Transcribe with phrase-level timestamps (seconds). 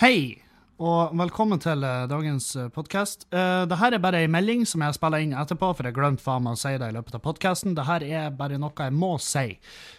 [0.00, 0.38] Hei,
[0.80, 3.26] og velkommen til eh, dagens podkast.
[3.28, 6.46] Uh, Dette er bare ei melding som jeg spiller inn etterpå, for jeg glemte faen
[6.46, 7.74] meg å si det i løpet av podkasten.
[7.76, 9.58] Dette er bare noe jeg må si.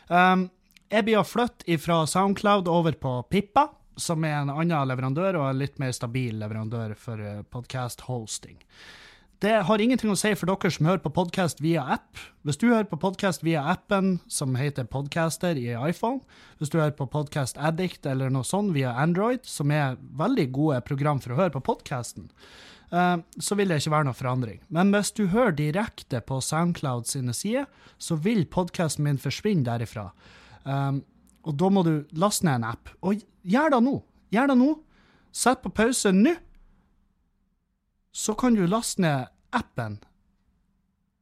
[0.10, 0.48] Um,
[0.90, 5.52] jeg blir å flytte fra Soundcloud over på Pippa, som er en annen leverandør og
[5.52, 8.58] en litt mer stabil leverandør for podcast hosting.
[9.42, 12.20] Det har ingenting å si for dere som hører på podkast via app.
[12.46, 16.20] Hvis du hører på podkast via appen som heter Podcaster i iPhone,
[16.60, 20.78] hvis du hører på Podcast Addict eller noe sånt via Android, som er veldig gode
[20.86, 22.28] program for å høre på podkasten,
[22.94, 24.62] eh, så vil det ikke være noe forandring.
[24.70, 27.66] Men hvis du hører direkte på Soundcloud sine sider,
[27.98, 30.12] så vil podkasten min forsvinne derifra.
[30.70, 31.02] Um,
[31.50, 32.94] og da må du laste ned en app.
[33.02, 33.98] Og gjør det nå!
[34.38, 34.72] Gjør det nå!
[35.34, 36.38] Sett på pause nå!
[38.12, 40.00] Så kan du laste ned appen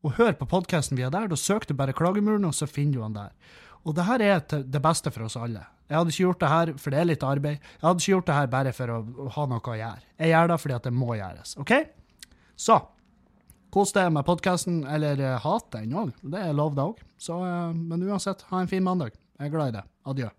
[0.05, 1.27] og høre på podkasten via der.
[1.29, 3.33] Da søker du bare Klagemuren, og så finner du den der.
[3.83, 5.65] Og det her er det beste for oss alle.
[5.89, 7.57] Jeg hadde ikke gjort det her, for det er litt arbeid.
[7.59, 10.07] Jeg hadde ikke gjort det her bare for å ha noe å gjøre.
[10.21, 11.53] Jeg gjør det fordi at det må gjøres.
[11.61, 11.73] OK?
[12.59, 12.79] Så
[13.73, 16.13] kos deg med podkasten, eller uh, hat den òg.
[16.21, 17.01] Det er lov, det òg.
[17.29, 19.17] Uh, men uansett, ha en fin mandag.
[19.39, 19.85] Jeg er glad i det.
[20.09, 20.29] Adjø.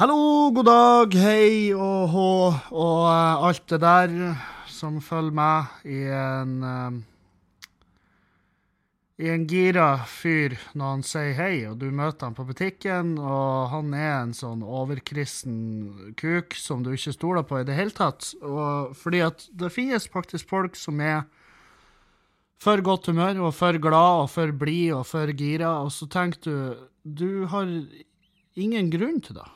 [0.00, 0.18] Hallo,
[0.56, 2.28] god dag, hei og hå
[2.72, 4.14] og uh, alt det der
[4.82, 7.02] som følger med i en um,
[9.22, 13.68] i en gira fyr når han sier hei, og du møter han på butikken, og
[13.70, 18.32] han er en sånn overkristen kuk som du ikke stoler på i det hele tatt.
[18.42, 21.22] Og fordi at det finnes faktisk folk som er
[22.62, 26.42] for godt humør og for glad og for blid og for gira, og så tenker
[26.42, 27.66] du du har
[28.54, 29.48] ingen grunn til det.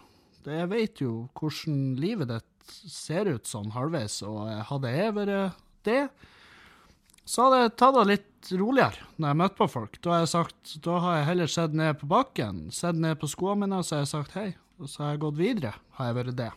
[0.47, 6.03] Jeg vet jo hvordan livet ditt ser ut sånn halvveis, og hadde jeg vært det,
[7.27, 9.99] så hadde jeg tatt det litt roligere når jeg møtte på folk.
[10.03, 13.31] Da har jeg sagt, da har jeg heller sett ned på bakken, sett ned på
[13.31, 14.51] skoene mine, og så har jeg sagt hei.
[14.77, 16.51] Og så har jeg gått videre, har jeg vært det.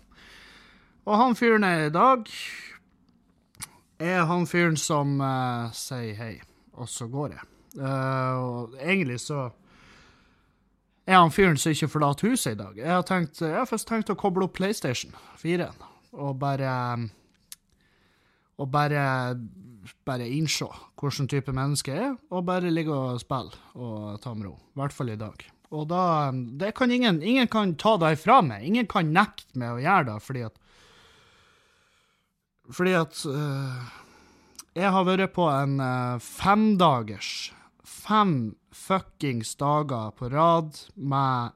[1.07, 2.27] Og han fyren er i dag
[3.99, 6.33] er han fyren som uh, sier hei,
[6.77, 7.47] og så går jeg.
[7.79, 9.49] Uh, og egentlig så
[11.09, 12.77] er han fyren som ikke forlater huset i dag.
[12.77, 15.71] Jeg har, tenkt, jeg har først tenkt å koble opp PlayStation 4
[16.13, 16.73] og bare
[18.59, 19.35] Og bare,
[20.05, 20.67] bare innse
[20.99, 24.57] hvilken type menneske jeg er, og bare ligge og spille og ta med ro.
[24.57, 25.45] I hvert fall i dag.
[25.71, 28.65] Og da Det kan ingen Ingen kan ta det ifra meg.
[28.65, 30.59] Ingen kan nekte meg å gjøre det, fordi at
[32.69, 33.87] Fordi at uh,
[34.75, 37.51] jeg har vært på en uh, femdagers
[37.83, 41.55] Fem fuckings dager på rad med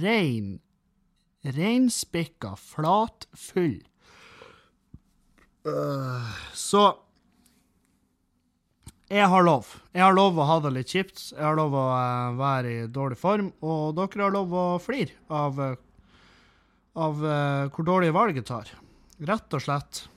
[0.00, 0.60] rein
[1.44, 3.82] reinspikka, flatfull.
[5.64, 6.84] Uh, så
[9.08, 9.68] jeg har lov.
[9.92, 11.20] Jeg har lov å ha det litt kjipt.
[11.34, 13.52] Jeg har lov å uh, være i dårlig form.
[13.64, 15.60] Og dere har lov å flire av,
[16.96, 18.72] av uh, hvor dårlige valg jeg tar.
[19.24, 20.08] Rett og slett.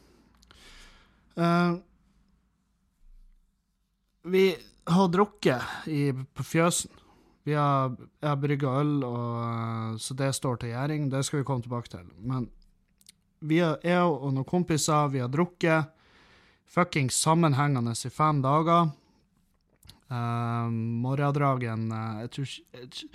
[4.28, 4.46] vi
[4.90, 6.90] har drukket i, på fjøsen.
[7.48, 11.06] Vi har, jeg har brygga øl, og, så det står til gjæring.
[11.08, 12.04] Det skal vi komme tilbake til.
[12.20, 12.50] Men
[13.40, 15.94] vi har, jeg og noen kompiser vi har drukket
[16.68, 18.92] fuckings sammenhengende i fem dager.
[20.08, 20.68] Uh,
[21.04, 23.08] morgendragen uh, Jeg tror ikke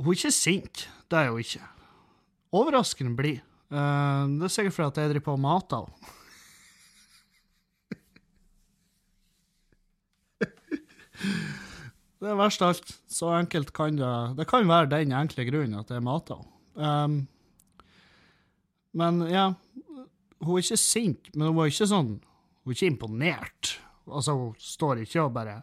[0.00, 0.88] Hun er ikke sint.
[1.08, 1.64] Det er hun ikke.
[2.52, 3.40] Overraskende blid.
[3.72, 5.96] Uh, det er sikkert fordi jeg driver på og mater henne.
[12.22, 12.92] Det er verst alt.
[13.10, 16.38] Så enkelt kan det Det kan være den enkle grunnen at det er mata
[16.78, 17.26] um,
[18.94, 19.48] Men ja,
[20.42, 23.74] hun er ikke sint, men hun er ikke sånn Hun er ikke imponert.
[24.06, 25.56] Altså, hun står ikke og bare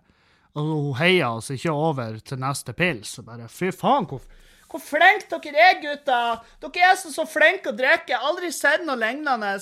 [0.52, 3.16] altså, Hun heier oss ikke over til neste pils.
[3.24, 4.26] Bare Fy faen, hvor,
[4.70, 6.42] hvor flinke dere er, gutter!
[6.66, 8.20] Dere er så, så flinke å drikke.
[8.20, 9.54] Aldri sett noe lignende.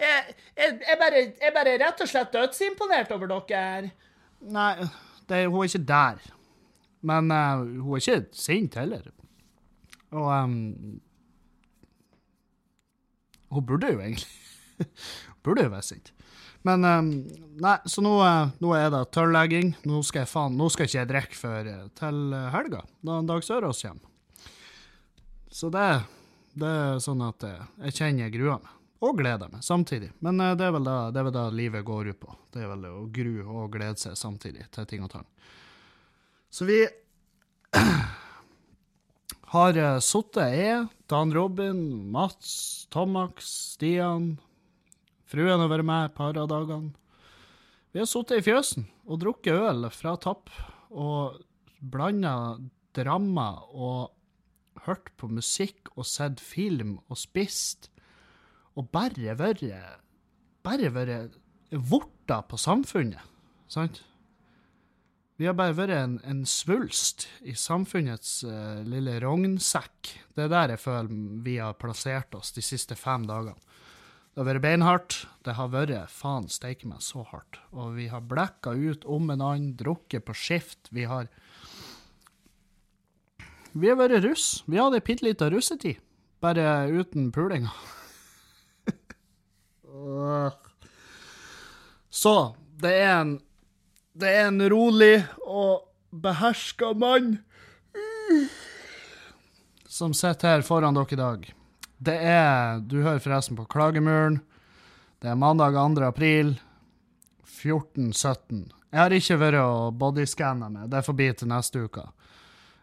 [0.00, 3.92] Jeg, jeg, jeg, bare, jeg bare rett og slett dødsimponert over dere.
[4.56, 4.72] Nei,
[5.28, 6.32] det, hun er ikke der.
[7.04, 9.10] Men uh, hun er ikke sint heller.
[10.14, 11.00] Og um,
[13.50, 14.86] Hun burde jo egentlig
[15.44, 16.12] Burde jo være sint.
[16.66, 17.10] Men um,
[17.62, 19.76] nei, så nå, uh, nå, er det tørrlegging.
[19.86, 23.44] Nå skal jeg faen, nå skal ikke jeg drikke før uh, til helga, da Dag
[23.46, 24.12] Sørås kommer.
[25.52, 25.84] Så det,
[26.58, 28.72] det, er sånn at jeg kjenner jeg gruer meg.
[29.06, 30.08] Og gleder meg samtidig.
[30.24, 32.34] Men det er, vel da, det livet går ut på.
[32.52, 35.28] Det er vel å grue og glede seg samtidig til ting og tang.
[36.56, 36.88] Så vi
[39.52, 44.38] har uh, sittet, jeg, Dan Robin, Mats, Tomax, Stian
[45.28, 46.94] Fruen vært med et par av dagene.
[47.92, 50.48] Vi har sittet i fjøsen og drukket øl fra tapp
[50.88, 51.42] og
[51.84, 52.56] blanda
[52.96, 57.90] drama og hørt på musikk og sett film og spist
[58.76, 59.66] og bare vært
[60.66, 61.36] Bare vært
[61.70, 63.20] vorter på samfunnet,
[63.70, 64.00] sant?
[65.36, 70.14] Vi har bare vært en, en svulst i samfunnets uh, lille rognsekk.
[70.32, 71.12] Det er der jeg føler
[71.44, 73.60] vi har plassert oss de siste fem dagene.
[74.32, 75.14] Det har vært beinhardt.
[75.44, 77.60] Det har vært faen steike meg så hardt.
[77.72, 80.88] Og vi har blekka ut om en annen, drukket på skift.
[80.92, 81.28] Vi har
[83.76, 84.64] Vi har vært russ.
[84.64, 85.96] Vi hadde ei bitte lita russetid,
[86.40, 87.72] bare uten pulinga.
[92.08, 93.40] Så det er en
[94.16, 97.34] Det er en rolig og beherska mann
[99.96, 101.44] som sitter her foran dere i dag.
[101.98, 104.40] Det er Du hører forresten på Klagemuren.
[105.20, 106.04] Det er mandag 2.
[106.04, 106.54] april
[107.44, 108.64] 14.17.
[108.92, 110.88] Jeg har ikke vært og bodyscanna meg.
[110.92, 112.06] Det får bli til neste uke.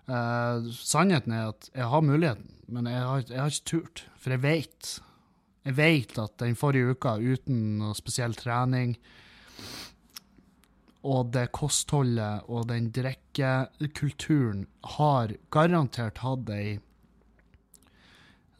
[0.05, 4.05] Eh, sannheten er at jeg har muligheten, men jeg har, jeg har ikke turt.
[4.21, 4.93] For jeg vet
[5.63, 8.97] jeg veit at den forrige uka, uten noe spesiell trening,
[11.03, 14.65] og det kostholdet og den drikkekulturen
[14.95, 16.77] har garantert hatt ei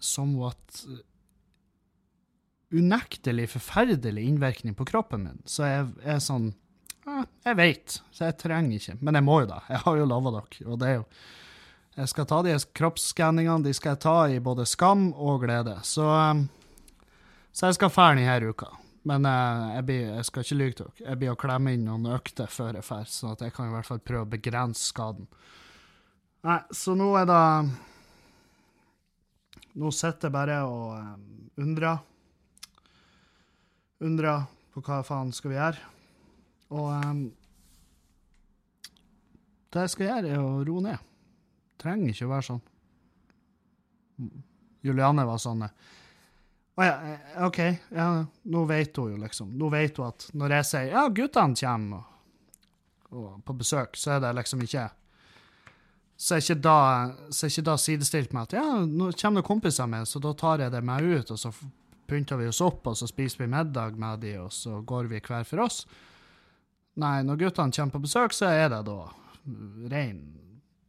[0.04, 0.84] somewhat
[2.74, 5.40] unektelig forferdelig innvirkning på kroppen min.
[5.46, 6.52] Så jeg er sånn
[7.04, 8.98] Jeg veit, så jeg trenger ikke.
[9.04, 9.58] Men jeg må jo da.
[9.70, 10.68] Jeg har jo lova dere.
[10.72, 11.06] Og det er jo
[11.94, 13.68] Jeg skal ta de kroppsskanningene.
[13.68, 15.76] De skal jeg ta i både skam og glede.
[15.84, 16.08] Så
[17.54, 18.72] så jeg skal fære denne uka.
[19.10, 21.06] Men uh, jeg, blir, jeg, skal ikke lyve til dere.
[21.10, 23.74] Jeg blir å klemme inn noen økter før jeg drar, sånn at jeg kan i
[23.74, 25.28] hvert fall prøve å begrense skaden.
[26.44, 27.44] Nei, så nå er det
[29.80, 31.22] Nå sitter jeg bare og um,
[31.64, 32.02] undrer.
[34.06, 35.88] Undrer på hva faen skal vi gjøre.
[36.78, 37.24] Og um,
[39.74, 41.10] det jeg skal gjøre, er å roe ned.
[41.82, 42.62] Trenger ikke å være sånn.
[44.86, 45.66] Juliane var sånn
[46.74, 47.60] å ja, eh, OK.
[47.94, 48.08] Ja,
[48.50, 49.54] nå vet hun jo, liksom.
[49.58, 54.16] Nå vet hun at når jeg sier ja, guttene kommer og, og på besøk, så
[54.16, 54.90] er det liksom ikke
[56.24, 56.80] så er ikke da,
[57.34, 60.32] så er ikke da sidestilt med at ja, nå kommer det kompiser med, så da
[60.38, 61.52] tar jeg det med ut, og så
[62.08, 65.20] pynter vi oss opp, og så spiser vi middag med de, og så går vi
[65.24, 65.82] hver for oss.
[67.02, 69.00] Nei, når guttene kommer på besøk, så er det da
[69.92, 70.22] rein,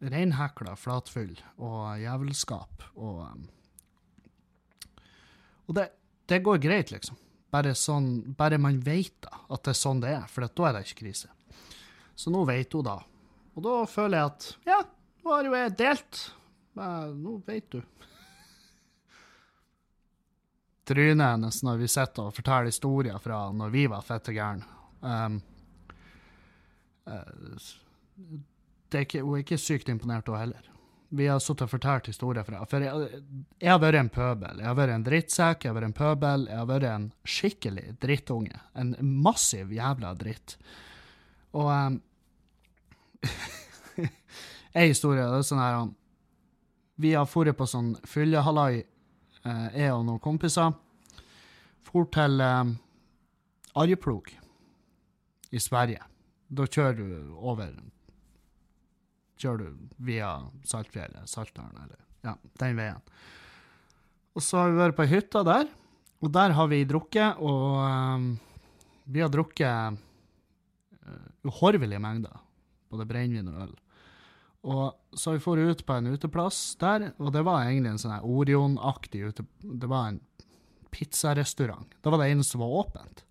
[0.05, 3.47] reinhekla flatfyll og jævelskap og um,
[5.67, 5.89] og det,
[6.27, 7.17] det går greit, liksom.
[7.55, 10.77] Bare, sånn, bare man vet da, at det er sånn det er, for da er
[10.77, 11.31] det ikke krise.
[12.15, 12.99] Så nå vet hun da.
[13.55, 14.81] Og da føler jeg at ja,
[15.23, 16.23] nå har jo jeg delt.
[16.75, 17.79] Men nå vet du.
[20.91, 24.67] Trynet hennes når vi sitter og forteller historier fra når vi var fette gærne.
[25.05, 25.39] Um,
[27.07, 27.73] uh,
[28.15, 28.45] hun
[28.99, 30.74] er ikke sykt imponert, hun heller
[31.17, 32.63] vi har sittet og fortalt historier fra.
[32.69, 33.21] For jeg,
[33.61, 34.61] jeg, har vært en pøbel.
[34.63, 37.87] Jeg har vært en drittsekk, jeg har vært en pøbel, jeg har vært en skikkelig
[38.03, 38.63] drittunge.
[38.79, 40.57] En massiv jævla dritt.
[41.55, 42.01] Og um,
[44.75, 45.85] Ei historie det er sånn her
[46.99, 48.83] Vi har dratt på sånn fyllehallai,
[49.47, 50.75] eh, jeg og noen kompiser.
[51.87, 52.75] For til um,
[53.79, 54.33] Arjeplog
[55.55, 56.03] i Sverige.
[56.51, 57.71] Da kjører du over
[59.41, 60.37] kjører du via
[60.67, 63.01] Saltfjellet, Saltdalen, eller ja, den veien.
[64.35, 65.69] Og så har vi vært på hytta der,
[66.25, 68.29] og der har vi drukket, og um,
[69.05, 69.99] vi har drukket
[71.05, 72.39] uh, uhorvelige mengder,
[72.91, 73.75] både brennevin og øl.
[74.65, 78.01] Og så har vi dratt ut på en uteplass der, og det var egentlig en
[78.01, 79.45] sånn Orion-aktig ute...
[79.61, 80.23] Det var en
[80.95, 81.91] pizzarestaurant.
[82.01, 83.25] Det var det eneste som var åpent.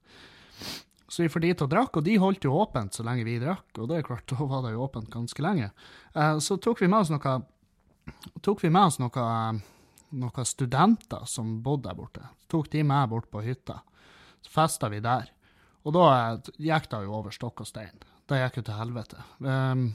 [1.13, 3.67] Så vi får dit og drakk, og de holdt jo åpent så lenge vi drakk,
[3.77, 5.67] og det er klart, da var det jo åpent ganske lenge.
[6.15, 7.35] Uh, så tok vi med oss noe
[8.41, 9.25] tok vi med oss noe,
[10.17, 12.25] noen studenter som bodde der borte.
[12.41, 13.77] Så tok de med bort på hytta.
[14.41, 15.29] Så festa vi der.
[15.85, 16.07] Og da
[16.57, 17.93] gikk det jo over stokk og stein.
[18.27, 19.23] Det gikk jo til helvete.
[19.39, 19.85] Um,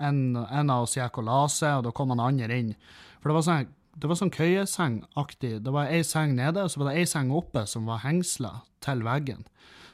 [0.00, 2.74] en, en, av oss gikk og la seg, og da kom han andre inn.
[3.20, 5.56] For det var sånn det var sånn køyesengaktig.
[5.64, 8.52] Det var ei seng nede, og så var det ei seng oppe som var hengsla
[8.84, 9.46] til veggen.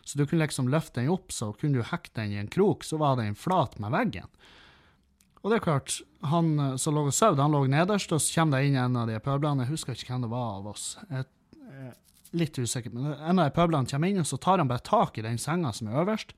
[0.07, 2.87] Så du kunne liksom løfte den opp, så kunne du hekke den i en krok,
[2.87, 4.31] så var den flat med veggen.
[5.43, 8.41] Og det er klart, han eh, som lå og sov, han lå nederst, og så
[8.41, 10.87] kommer det inn en av de pøblene, jeg husker ikke hvem det var av oss.
[11.11, 11.93] Jeg er
[12.37, 15.19] litt usikker, men en av de pøblene kommer inn, og så tar han bare tak
[15.19, 16.35] i den senga som er øverst,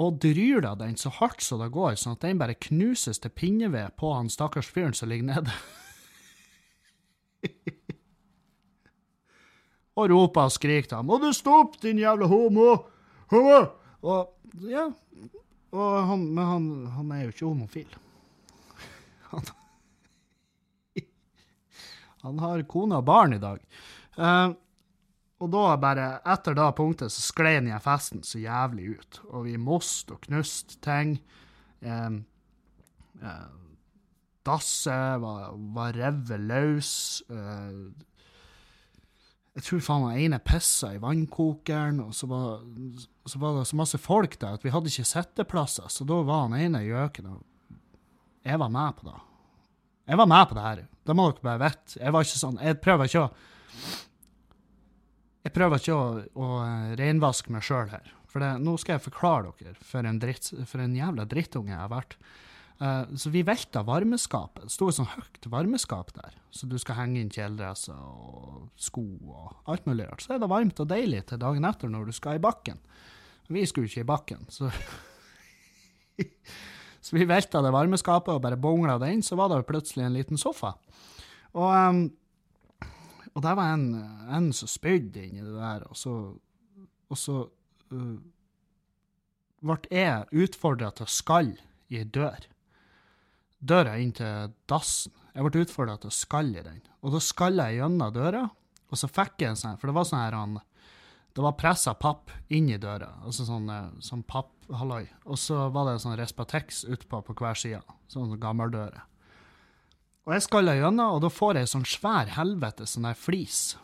[0.00, 3.32] og dryr da den så hardt som det går, sånn at den bare knuses til
[3.36, 5.56] pinneved på han stakkars fyren som ligger nede.
[10.00, 12.84] og roper og skriker til ham 'Må du stoppe, din jævla homo!'
[13.30, 13.60] homo!
[14.02, 14.34] Og
[14.66, 14.88] ja,
[15.70, 17.96] og han, men han, han er jo ikke homofil.
[19.30, 19.44] Han,
[22.24, 23.62] han har kone og barn i dag.
[24.18, 24.56] Uh,
[25.40, 29.20] og da bare, etter da punktet, så sklei den festen så jævlig ut.
[29.30, 31.14] Og vi most og knuste ting.
[31.80, 32.10] Eh,
[33.24, 33.46] eh,
[34.44, 36.92] dasset var, var revet løs.
[37.32, 37.88] Uh,
[39.60, 42.62] jeg tror faen den ene pissa i vannkokeren, og så var,
[43.28, 46.46] så var, det så masse folk der at vi hadde ikke sitteplasser, så da var
[46.46, 47.46] han ene gjøken og
[48.40, 49.18] Jeg var med på det.
[50.08, 50.78] Jeg var med på det her.
[51.04, 51.98] Det må dere bare vite.
[52.00, 53.32] Jeg var ikke sånn Jeg prøver ikke å
[55.40, 58.08] jeg prøver ikke å, å eh, renvaske meg sjøl her.
[58.30, 61.80] For det, nå skal jeg forklare dere for en, dritt, for en jævla drittunge jeg
[61.80, 62.16] har vært.
[62.80, 64.64] Uh, så vi velta varmeskapet.
[64.64, 69.04] Det sto et sånt høyt varmeskap der, så du skal henge inn kjeledresser og sko
[69.28, 70.24] og alt mulig rart.
[70.24, 72.80] Så er det varmt og deilig til dagen etter når du skal i bakken.
[73.50, 74.70] Vi skulle ikke i bakken, så
[77.00, 80.16] Så vi velta det varmeskapet og bare bongla det inn, så var det plutselig en
[80.18, 80.74] liten sofa.
[81.56, 82.02] Og um,
[83.34, 83.94] og der var en,
[84.34, 86.14] en som spydde inni det der, og så,
[87.10, 87.36] og så
[87.94, 88.16] uh,
[89.62, 92.48] ble jeg utfordra til å skalle i ei dør.
[93.60, 95.12] Døra inn til dassen.
[95.34, 96.80] Jeg ble utfordra til å skalle i den.
[97.04, 98.46] Og da skalla jeg gjennom døra,
[98.90, 100.56] og så fikk jeg en sånn For det var sånn her han
[101.30, 105.04] Det var pressa papp inn i døra, altså sånn, eh, sånn papphalloi.
[105.30, 109.04] Og så var det sånn Respatex utpå på hver side, sånn gammeldøre.
[110.26, 113.76] Og jeg skalla gjennom, og da får jeg sånn svær helvete sånn der flis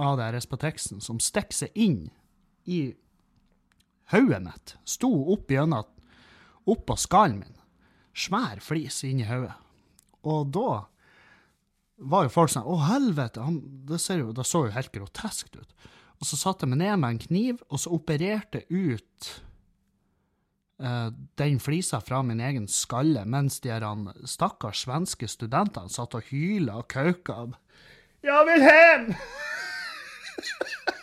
[0.00, 2.10] av det Respatexen som stikker seg inn
[2.66, 2.82] i
[4.12, 4.74] hodet mitt.
[4.88, 5.86] Sto opp gjennom
[6.70, 7.59] oppå skallen min.
[8.16, 9.54] Svær flis inni hodet.
[10.26, 10.70] Og da
[12.00, 13.44] var jo folk sånn Å, helvete!
[13.44, 15.88] Han, det, jo, det, så jo helt groteskt ut.
[16.20, 19.30] Og så satte jeg meg ned med en kniv, og så opererte jeg ut
[20.84, 21.08] uh,
[21.40, 23.86] den flisa fra min egen skalle, mens de her
[24.28, 27.46] stakkars svenske studentene satt og hyla og kauka.
[28.20, 29.14] 'Jeg vil hjem!'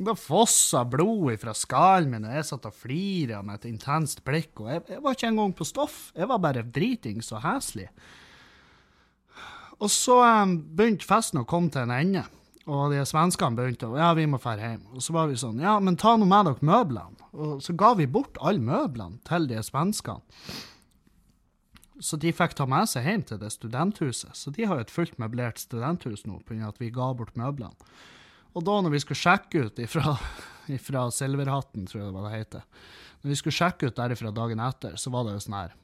[0.00, 4.62] Da fossa blod fra skallen min, og jeg satt og flira med et intenst blikk.
[4.62, 7.90] Og jeg, jeg, var ikke engang på stoff, jeg var bare dritings og heslig.
[9.80, 12.24] Og så um, begynte festen å komme til en ende.
[12.70, 14.82] Og de svenskene begynte å ja, vi må dra hjem.
[14.94, 17.28] Og så var vi sånn, ja, men ta nå med dere møblene.
[17.30, 20.24] Og så ga vi bort alle møblene til de svenskene.
[22.00, 24.32] Så de fikk ta med seg hjem til det studenthuset.
[24.36, 26.70] Så de har jo et fullt møblert studenthus nå pga.
[26.70, 27.76] at vi ga bort møblene.
[28.54, 30.16] Og da når vi skulle sjekke ut ifra,
[30.76, 32.88] ifra Silverhatten, tror jeg det var det heter,
[33.20, 35.78] når vi skulle sjekke ut derifra dagen etter, så var det jo sånn her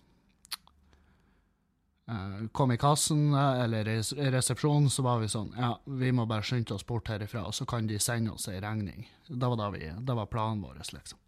[2.06, 6.22] Uh, kom i kassen uh, eller i resepsjonen, så var vi sånn Ja, vi må
[6.30, 9.08] bare skynde oss bort herifra, og så kan de sende oss ei regning.
[9.26, 11.18] Det var, vi, det var planen vår, liksom.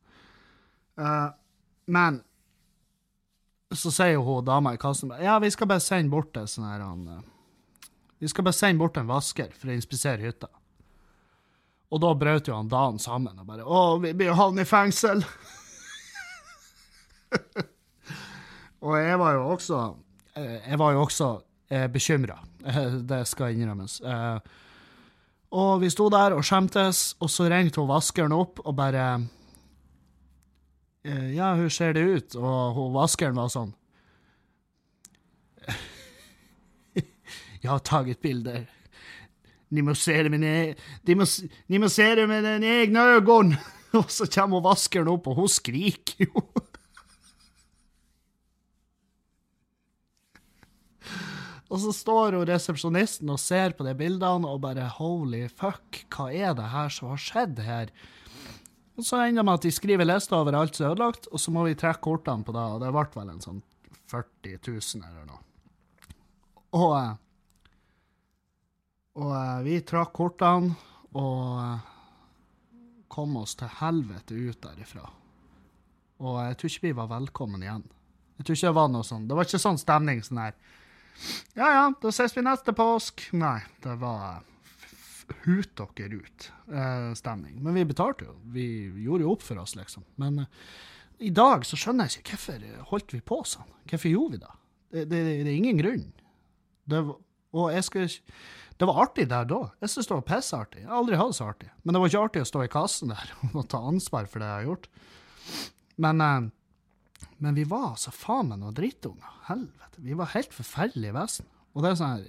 [0.94, 1.34] Uh,
[1.90, 2.20] men
[3.74, 6.86] så sier hun dama i kassen ja, vi skal bare sende bort en sånn her
[8.22, 10.48] Vi skal bare sende bort en vasker for å inspisere hytta.
[11.88, 14.68] Og da brøt jo han Dan sammen og bare Å, vi blir jo havnet i
[14.68, 15.24] fengsel!
[18.84, 19.80] og jeg var jo også
[20.38, 21.28] Eh, jeg var jo også
[21.70, 24.00] eh, bekymra, eh, det skal innrømmes.
[25.58, 29.04] Og vi sto der og skjemtes, og så ringte hun vaskeren opp og bare
[31.32, 32.34] Ja, hun ser det ut?
[32.36, 33.70] Og hun vaskeren var sånn
[37.62, 38.66] Jeg har tatt bilder.
[39.70, 41.26] Ni må se det med, de må,
[41.92, 43.58] se det med den egne øynene!
[43.98, 46.42] Og så kommer vaskeren opp, og hun skriker jo.
[51.68, 56.28] Og så står hun resepsjonisten og ser på de bildene og bare holy fuck, hva
[56.32, 57.92] er det her som har skjedd her?
[58.98, 61.38] Og så ender det med at de skriver lista over alt som er ødelagt, og
[61.40, 63.60] så må vi trekke kortene på det, og det ble vel en sånn
[64.10, 65.42] 40 000 eller noe.
[66.76, 67.12] Og, eh,
[69.18, 70.74] og eh, vi trakk kortene
[71.18, 71.94] og eh,
[73.10, 75.06] kom oss til helvete ut derifra.
[76.18, 77.86] Og jeg tror ikke vi var velkommen igjen.
[78.38, 79.26] Jeg tror ikke det var noe sånn.
[79.30, 80.58] Det var ikke sånn stemning sånn her
[81.58, 83.28] ja ja, da ses vi neste påsk.
[83.38, 84.44] Nei, det var
[85.44, 87.56] hut dere ut-stemning.
[87.56, 88.36] Eh, Men vi betalte jo.
[88.54, 88.66] Vi
[89.04, 90.04] gjorde jo opp for oss, liksom.
[90.22, 90.52] Men eh,
[91.28, 93.72] i dag så skjønner jeg ikke hvorfor holdt vi på sånn.
[93.90, 94.54] Hvorfor gjorde vi det?
[94.88, 96.06] Det, det, det er ingen grunn.
[96.88, 97.02] Det,
[97.56, 98.10] og jeg skal
[98.78, 99.56] det var artig der da.
[99.82, 100.84] Jeg syns det var pissartig.
[100.84, 101.70] Jeg har aldri hatt det så artig.
[101.82, 104.46] Men det var ikke artig å stå i kassen der og ta ansvar for det
[104.46, 104.86] jeg har gjort.
[105.98, 106.46] Men uh,
[107.38, 109.40] men vi var altså faen meg noen drittunger.
[109.48, 110.02] Helvete.
[110.02, 111.48] Vi var helt forferdelige vesen.
[111.74, 112.28] Og det er sånn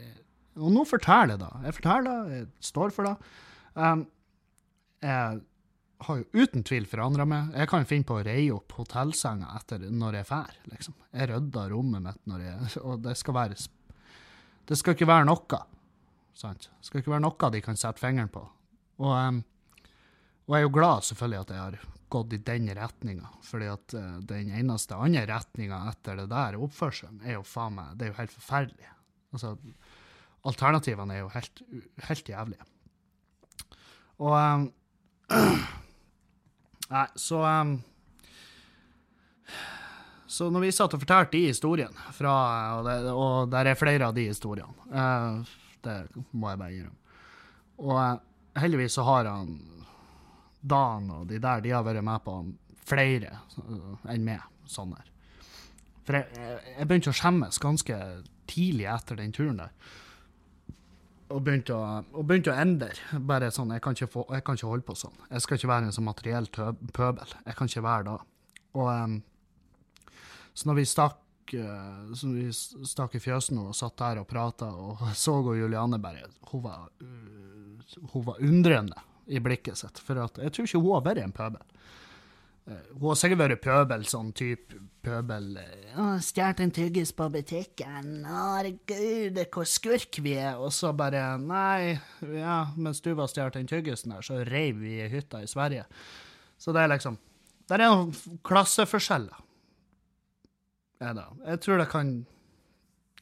[0.60, 1.52] Og nå forteller jeg da.
[1.66, 3.16] Jeg forteller, jeg står for det.
[3.74, 4.04] Um,
[5.00, 5.40] jeg
[6.06, 7.54] har jo uten tvil forandra meg.
[7.56, 10.98] Jeg kan finne på å reie opp hotellsenga etter når jeg drar, liksom.
[11.14, 13.60] Jeg rydder rommet mitt når jeg Og det skal være
[14.70, 15.60] Det skal ikke være noe.
[16.38, 16.70] Sant?
[16.70, 18.44] Det skal ikke være noe de kan sette fingeren på.
[19.02, 19.40] Og, um,
[20.46, 23.96] og jeg er jo glad selvfølgelig at jeg har gått i den retninga, fordi at
[23.98, 28.14] uh, den eneste andre retninga etter det der oppførselen er jo faen meg Det er
[28.14, 28.94] jo helt forferdelig.
[29.34, 29.56] Altså,
[30.50, 31.62] alternativene er jo helt,
[32.10, 32.70] helt jævlige.
[34.20, 34.70] Og um,
[36.90, 37.76] Nei, så um,
[40.29, 42.33] Så når vi satt og fortalte de historiene, fra,
[42.77, 45.41] og, det, og der er flere av de historiene, uh,
[45.86, 45.95] det
[46.38, 47.15] må jeg bare innrømme.
[47.81, 49.55] Og uh, heldigvis så har han
[50.59, 52.36] Dan og de der, de har vært med på
[52.89, 55.07] flere uh, enn meg, sånn der.
[56.05, 57.98] For jeg, jeg begynte å skjemmes ganske
[58.50, 59.74] tidlig etter den turen der
[61.29, 61.81] og begynte å,
[62.17, 62.93] og begynte å endre.
[63.29, 65.17] Bare sånn, jeg kan, få, jeg kan, ikke holde på sånn.
[65.29, 67.36] Jeg skal ikke være en sånn materiell pøbel.
[67.45, 68.15] Jeg kan ikke være da.
[68.79, 69.19] Og um,
[70.60, 74.68] så når vi stakk, uh, så vi stakk i fjøsen og satt der og prata,
[74.75, 80.01] og så og Juliane bare hun var, uh, hun var undrende i blikket sitt.
[80.04, 81.63] For at, jeg tror ikke hun har vært en pøbel.
[82.68, 85.54] Uh, hun har sikkert vært pøbel, sånn type pøbel
[85.96, 88.10] 'Stjålet en tyggis på butikken.
[88.28, 91.96] Herregud, hvor skurk vi er.' Og så bare Nei,
[92.36, 95.88] ja, mens du var stjålet den tyggisen der, så reiv vi hytta i Sverige.
[96.60, 97.18] Så det er liksom
[97.70, 99.46] Der er noen klasseforskjeller.
[101.00, 102.25] Jeg tror det kan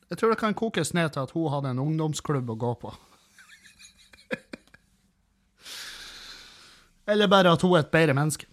[0.09, 2.93] Jeg tror det kan kokes ned til at hun hadde en ungdomsklubb å gå på.
[7.11, 8.47] Eller bare at hun er et bedre menneske.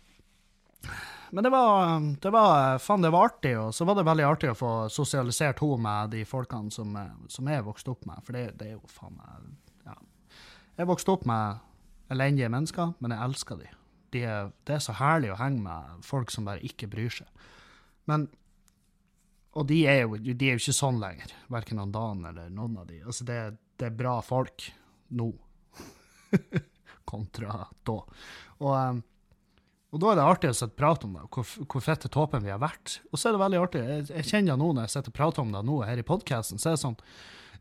[1.34, 4.50] Men det var, det var, Faen, det var artig, og så var det veldig artig
[4.52, 6.94] å få sosialisert henne med de folkene som,
[7.26, 8.20] som jeg vokste opp med.
[8.26, 9.48] For det, det er jo faen meg
[9.88, 9.96] ja.
[10.78, 11.58] Jeg vokste opp med
[12.14, 13.80] elendige mennesker, men jeg elsker dem.
[14.14, 14.22] de
[14.66, 17.50] det er så herlig å henge med folk som bare ikke bryr seg.
[18.06, 18.28] Men
[19.54, 22.78] Og de er jo, de er jo ikke sånn lenger, verken han Dan eller noen
[22.82, 23.00] av de.
[23.04, 23.40] Altså, det,
[23.78, 24.66] det er bra folk
[25.14, 25.30] nå,
[27.10, 27.98] kontra da.
[28.58, 29.02] Og um,
[29.94, 32.42] og da er det artig å sitte og prate om det, hvor, hvor fette tåpen
[32.42, 32.96] vi har vært.
[33.12, 35.44] Og så er det veldig artig, jeg, jeg kjenner nå når jeg sitter og prater
[35.44, 36.96] om det nå her i podkasten, så er det sånn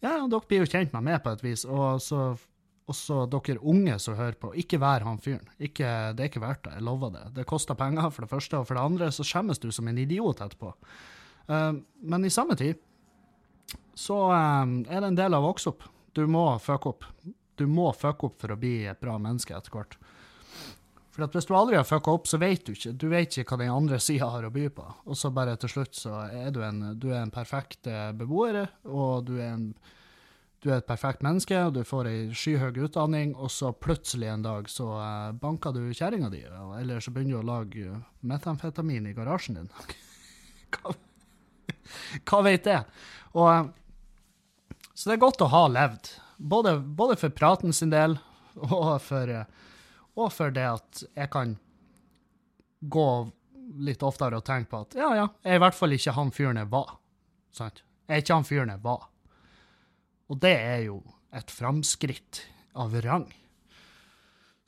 [0.01, 2.23] Ja, dere blir jo kjent meg med på et vis, og så
[2.89, 5.45] også dere unge som hører på, ikke vær han fyren.
[5.62, 7.23] Ikke, det er ikke verdt det, jeg lover det.
[7.38, 10.01] Det koster penger, for det første, og for det andre så skjemmes du som en
[10.01, 10.73] idiot etterpå.
[11.49, 12.79] Uh, men i samme tid
[13.93, 15.86] så um, er det en del av å vokse opp.
[16.13, 17.06] Du må fucke opp.
[17.58, 19.97] Du må fucke opp for å bli et bra menneske etter hvert.
[21.13, 23.62] For hvis du aldri har fucka opp, så vet du ikke du vet ikke hva
[23.62, 24.86] den andre sida har å by på.
[25.06, 28.63] Og så bare til slutt så er du en, du er en perfekt eh, beboer,
[28.89, 29.67] og du er, en,
[30.65, 34.47] du er et perfekt menneske, og du får ei skyhøy utdanning, og så plutselig en
[34.47, 34.89] dag så
[35.38, 36.41] banker du kjerringa di,
[36.82, 39.73] eller så begynner du å lage metamfetamin i garasjen din.
[42.30, 42.84] hva, veit jeg?
[43.34, 43.72] Og,
[44.93, 48.17] så det er godt å ha levd, både, både for praten sin del
[48.62, 49.32] og for
[50.13, 51.56] og for det at jeg kan
[52.93, 53.08] gå
[53.82, 56.34] litt oftere og tenke på at ja, ja, jeg er i hvert fall ikke han
[56.36, 56.96] fyren jeg var.
[57.54, 57.82] Sant?
[58.06, 59.08] Jeg er ikke han fyren jeg var.
[60.30, 61.00] Og det er jo
[61.34, 62.43] et framskritt
[62.78, 63.26] av rang.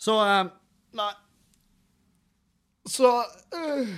[0.01, 0.47] Så uh,
[0.95, 1.11] Nei.
[2.89, 3.95] Så uh.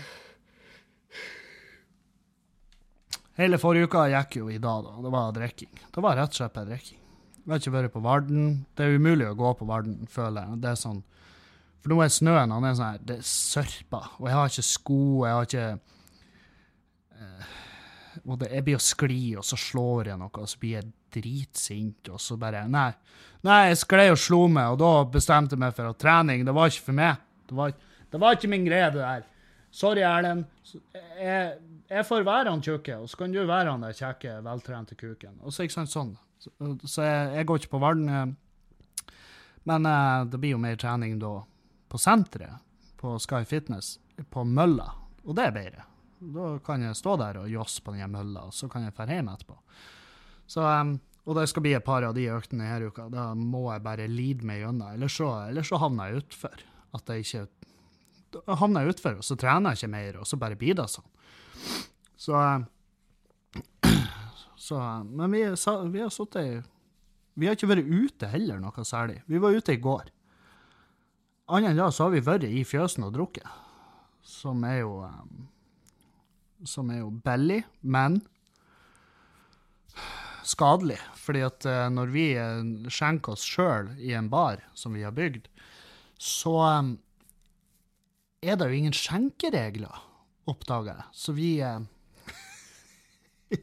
[3.38, 4.96] Hele forrige uka gikk jo i dag, da.
[5.04, 5.84] Det var drikking.
[5.94, 7.04] Det var rett og slett bare drikking.
[7.44, 8.48] Jeg har ikke vært på Varden.
[8.76, 10.62] Det er umulig å gå på Varden, føler jeg.
[10.64, 11.04] Det er sånn
[11.88, 14.64] for nå er snøen han er sånn her, det er sørpa, og jeg har ikke
[14.66, 15.68] sko, jeg har ikke
[18.28, 20.90] og det, Jeg blir å skli, og så slår jeg noe, og så blir jeg
[21.16, 22.90] dritsint, og så bare Nei,
[23.46, 26.56] nei jeg sklei og slo meg, og da bestemte jeg meg for at trening, det
[26.58, 27.22] var ikke for meg.
[27.48, 27.76] Det var,
[28.12, 29.24] det var ikke min greie, det der.
[29.72, 30.44] Sorry, Erlend.
[31.22, 31.54] Jeg,
[31.90, 35.40] jeg, får være han tjukke, og så kan du være han der kjekke, veltrente kuken.
[35.44, 36.14] Og så ikke sant sånn.
[36.42, 36.54] Så,
[36.86, 38.10] så jeg, jeg, går ikke på Varden.
[38.12, 39.14] Eh,
[39.68, 41.42] men uh, det blir jo mer trening da
[41.92, 42.64] på senteret
[42.98, 43.98] på Sky Fitness
[44.34, 44.88] på mølla,
[45.26, 45.84] og det er bedre.
[46.18, 49.06] Da kan jeg stå der og josse på den mølla, og så kan jeg dra
[49.12, 49.58] hjem etterpå.
[50.48, 50.96] Så, um,
[51.28, 53.10] og det skal bli et par av de øktene denne uka.
[53.12, 54.94] Da må jeg bare lide meg gjennom.
[54.96, 56.64] Eller så, eller så havner jeg utfor.
[56.96, 60.58] At jeg ikke havner jeg utfor, og så trener jeg ikke mer, og så bare
[60.60, 61.08] blir det sånn.
[62.18, 62.66] Så, um,
[64.58, 65.44] så Men vi,
[65.92, 66.62] vi har sittet i
[67.38, 69.22] Vi har ikke vært ute heller noe særlig.
[69.30, 70.10] Vi var ute i går.
[71.48, 73.46] Annet enn da så har vi vært i fjøsen og drukket,
[74.26, 75.46] som er jo um,
[76.66, 78.18] Som er jo billig, men
[80.48, 80.98] skadelig.
[81.22, 82.26] Fordi at uh, når vi
[82.90, 85.46] skjenker oss sjøl i en bar som vi har bygd,
[86.18, 86.58] så
[88.42, 90.02] er det jo ingen skjenkeregler,
[90.48, 91.06] oppdager jeg.
[91.14, 91.80] Så vi eh...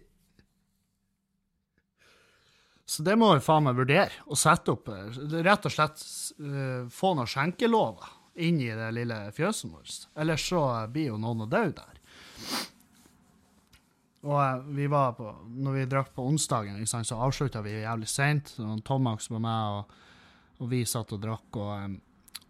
[2.84, 4.12] Så det må vi faen meg vurdere.
[4.26, 5.08] Å sette opp eh,
[5.44, 5.98] Rett og slett
[6.40, 8.06] uh, få noen skjenkelover
[8.44, 10.08] inn i det lille fjøset vårt.
[10.18, 11.94] Ellers så blir jo noen å dø der.
[14.24, 15.26] Og uh, vi var på
[15.64, 18.56] Når vi drakk på onsdagen, så avslutta vi jævlig seint.
[18.84, 19.84] Tomax med, og,
[20.60, 21.48] og, vi satt og drakk.
[21.56, 22.00] Og, um,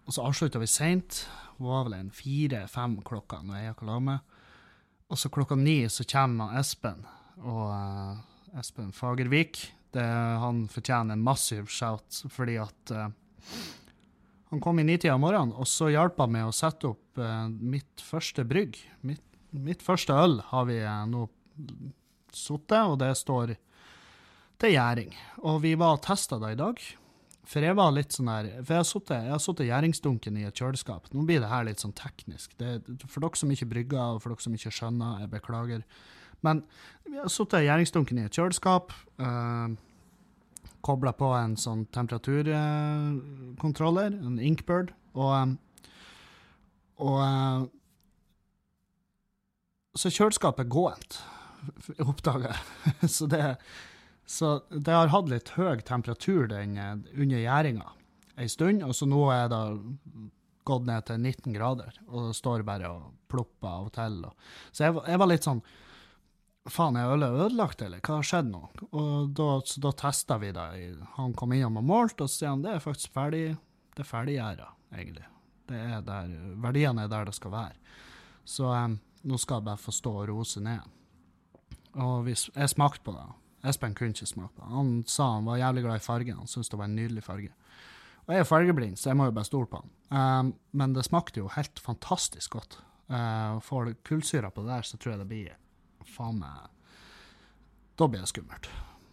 [0.05, 1.25] og så avslutta vi seint.
[1.57, 4.35] Var vel en fire-fem klokka når jeg gikk og la meg.
[5.13, 7.05] Og så klokka ni så kommer Espen,
[7.45, 9.61] og uh, Espen Fagervik
[9.95, 10.05] det,
[10.43, 13.07] han fortjener en massiv shout, fordi at uh,
[14.51, 17.47] han kom i nitida om morgenen, og så hjalp han med å sette opp uh,
[17.47, 18.81] mitt første brygg.
[19.07, 19.23] Mitt,
[19.55, 20.81] mitt, første øl har vi
[21.13, 21.29] nå
[22.35, 23.55] sittet, og det står
[24.59, 25.15] til gjæring.
[25.47, 26.83] Og vi var og testa det i dag.
[27.45, 31.11] For jeg var litt sånn her, for jeg har sittet gjæringsdunken i et kjøleskap.
[31.13, 32.55] Nå blir det her litt sånn teknisk.
[32.61, 35.85] Det, for dere som ikke brygger, og for dere som ikke skjønner, jeg beklager.
[36.45, 36.57] Men
[37.05, 38.87] vi har sittet gjæringsdunken i et kjøleskap.
[39.21, 39.69] Eh,
[40.85, 45.47] Kobla på en sånn temperaturkontroller, en Inkbird, og, eh,
[47.05, 47.63] og eh,
[49.95, 51.23] Så kjøleskapet gåent,
[52.03, 52.61] oppdaga jeg.
[53.17, 53.57] så, det,
[54.27, 56.79] så det har hatt litt høy temperatur den,
[57.13, 57.91] under gjæringa
[58.41, 59.63] ei stund, og så nå er det
[60.67, 64.21] gått ned til 19 grader, og det står bare og plopper av og til.
[64.73, 65.65] Så jeg, jeg var litt sånn
[66.65, 68.63] Faen, er ølet ødelagt, eller hva har skjedd nå?
[68.97, 70.63] Og da, så da testa vi det.
[71.19, 73.43] Han kom innom og målte, og så sier han det er faktisk ferdig
[73.95, 75.27] det er ferdiggjæra, egentlig.
[75.69, 76.33] Det er der,
[76.65, 77.77] verdiene er der det skal være.
[78.49, 78.97] Så um,
[79.29, 80.89] nå skal jeg bare få stå og rose ned.
[82.01, 83.29] Og vi, jeg smakte på det.
[83.65, 84.75] Espen kunne ikke smake på den.
[84.77, 86.41] Han sa han var jævlig glad i fargen.
[86.41, 87.53] Han syntes det var en nydelig farge.
[88.25, 89.91] Og jeg er fargeblind, så jeg må jo bare stole på han.
[90.15, 92.79] Um, men det smakte jo helt fantastisk godt.
[93.13, 95.57] Uh, får du kullsyra på det der, så tror jeg det blir
[96.15, 96.71] faen meg
[98.01, 98.69] Da blir det skummelt.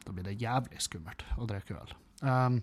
[0.05, 1.91] Da blir det jævlig skummelt å drikke øl.
[2.23, 2.61] Um,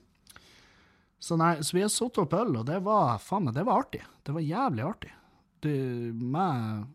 [1.21, 3.85] så nei, så vi har satt opp øl, og det var faen meg, det var
[3.85, 4.03] artig.
[4.25, 5.13] Det var jævlig artig.
[5.65, 5.73] Du,
[6.15, 6.89] med,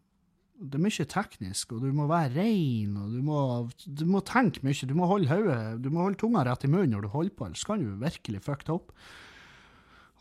[0.63, 3.39] det er mye teknisk, og du må være rein, og du må,
[3.83, 4.87] du må tenke mye.
[4.87, 7.47] Du må holde hodet Du må holde tunga rett i munnen når du holder på,
[7.49, 8.93] ellers kan du virkelig fucke det opp.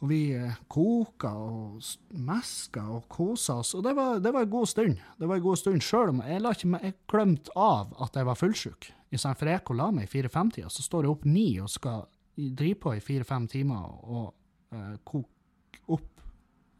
[0.02, 1.84] Og vi eh, koka og
[2.26, 4.98] meska og kosa oss, og det var, det var en god stund.
[5.18, 8.26] Det var en god stund, Sjøl om jeg, la ikke, jeg glemte av at jeg
[8.26, 8.88] var fullsjuk.
[9.12, 12.80] Istedenfor jeg og la meg i fire-fem-tida, så står jeg opp ni og skal drive
[12.82, 14.32] på i fire-fem timer og
[14.74, 16.22] uh, koke opp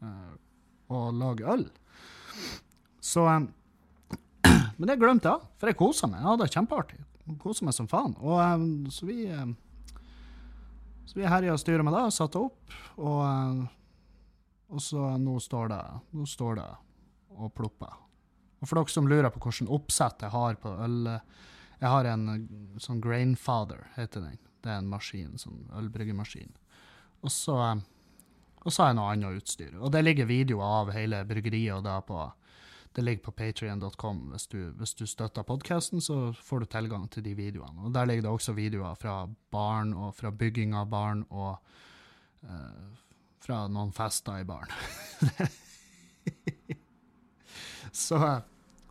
[0.03, 0.33] uh,
[0.91, 1.67] og lage øl.
[3.03, 3.25] Så
[4.77, 6.21] Men det glemte jeg, for jeg kosa meg.
[6.21, 7.01] Jeg hadde det kjempeartig.
[7.41, 8.15] Kosa meg som faen.
[8.23, 9.27] Og så vi
[11.05, 13.63] så vi herja og styra med det, satte opp, og,
[14.71, 15.81] og så nå står det
[16.15, 16.69] nå står det
[17.33, 17.97] og plopper.
[18.63, 22.27] Og for dere som lurer på hvilket oppsett jeg har på øl Jeg har en
[22.79, 24.37] sånn Grainfather, heter den.
[24.63, 26.53] Det er en maskin, sånn ølbryggemaskin.
[27.27, 27.57] Og så,
[28.63, 29.73] og så har jeg noe annet utstyr.
[29.81, 32.21] Og det ligger videoer av hele bryggeriet og da på
[32.95, 34.31] det ligger på patrion.com.
[34.31, 37.87] Hvis, hvis, du støtter podkasten, så får du tilgang til de videoene.
[37.87, 41.57] Og Der ligger det også videoer fra barn, og fra bygging av barn, og
[42.45, 42.93] uh,
[43.41, 44.69] fra noen fester i baren.
[48.05, 48.19] så,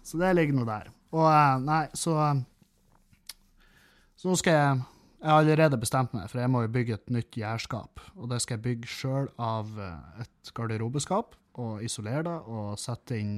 [0.02, 0.90] så, det ligger nå der.
[1.14, 2.42] Og uh, nei, så
[4.16, 4.82] Så nå skal jeg
[5.22, 8.00] Jeg har allerede bestemt meg, for jeg må jo bygge et nytt gjærskap.
[8.16, 13.20] Og det skal jeg bygge sjøl av eh, et garderobeskap, og isolere det, og sette
[13.20, 13.36] inn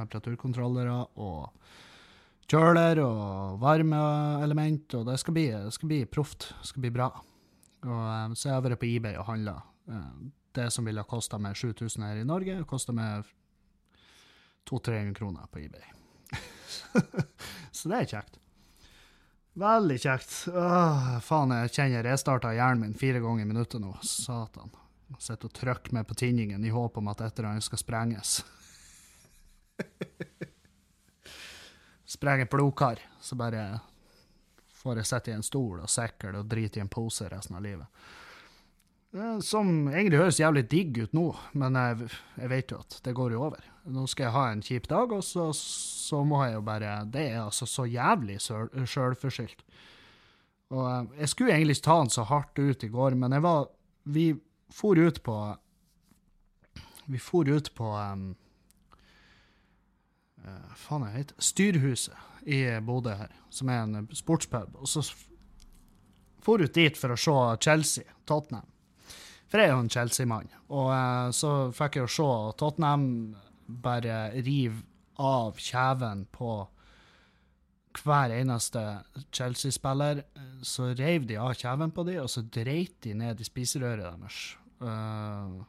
[0.00, 1.52] temperaturkontrollere og
[2.50, 6.50] kjøler og varmeelement, og det skal bli, skal bli proft.
[6.58, 7.10] Det skal bli bra.
[7.86, 9.60] Og, eh, så jeg har vært på eBay og handla.
[9.88, 10.10] Eh,
[10.58, 13.28] det som ville ha kosta meg 7000 her i Norge, kosta meg
[14.68, 15.86] 200-300 kroner på eBay.
[17.76, 18.40] så det er kjekt.
[19.60, 20.34] Veldig kjekt.
[20.54, 23.96] Åh, faen, jeg kjenner jeg restarta hjernen min fire ganger i minuttet nå.
[24.06, 24.70] Satan.
[25.18, 28.40] Sitter og trykker meg på tinningen i håp om at et eller annet skal sprenges.
[32.16, 33.64] Sprenger blodkar, så bare
[34.80, 37.64] får jeg sitte i en stol og sikle og drite i en pose resten av
[37.64, 37.86] livet.
[39.42, 41.26] Som egentlig høres jævlig digg ut nå,
[41.58, 43.64] men jeg, jeg vet jo at det går jo over.
[43.90, 47.24] Nå skal jeg ha en kjip dag, og så, så må jeg jo bare Det
[47.32, 49.64] er altså så jævlig sjølforskyldt.
[50.70, 53.66] Og eh, jeg skulle egentlig ta den så hardt ut i går, men jeg var
[54.04, 54.28] Vi
[54.70, 55.38] for ut på
[57.10, 58.28] Vi for ut på um,
[60.46, 64.78] uh, faen jeg heter, Styrhuset i Bodø her, som er en sportspub.
[64.80, 65.04] Og så
[66.40, 68.68] for ut dit for å se Chelsea, Tottenham.
[69.50, 70.50] For jeg er jo en Chelsea-mann.
[70.70, 72.28] Og uh, så fikk jeg å se
[72.60, 73.08] Tottenham
[73.70, 74.84] bare rive
[75.20, 76.54] av kjeven på
[78.00, 78.80] hver eneste
[79.34, 80.22] Chelsea-spiller,
[80.62, 84.38] så reiv de av kjeven på dem, og så dreit de ned i spiserøret deres.
[84.80, 85.60] Uh,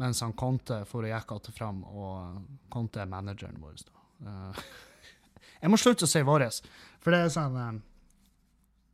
[0.00, 3.82] mens han Conte for å gikk att fram, og Conte er manageren vår.
[4.24, 4.64] Uh,
[5.62, 6.62] jeg må slutte å si våres,
[7.02, 7.70] for det er sånn uh,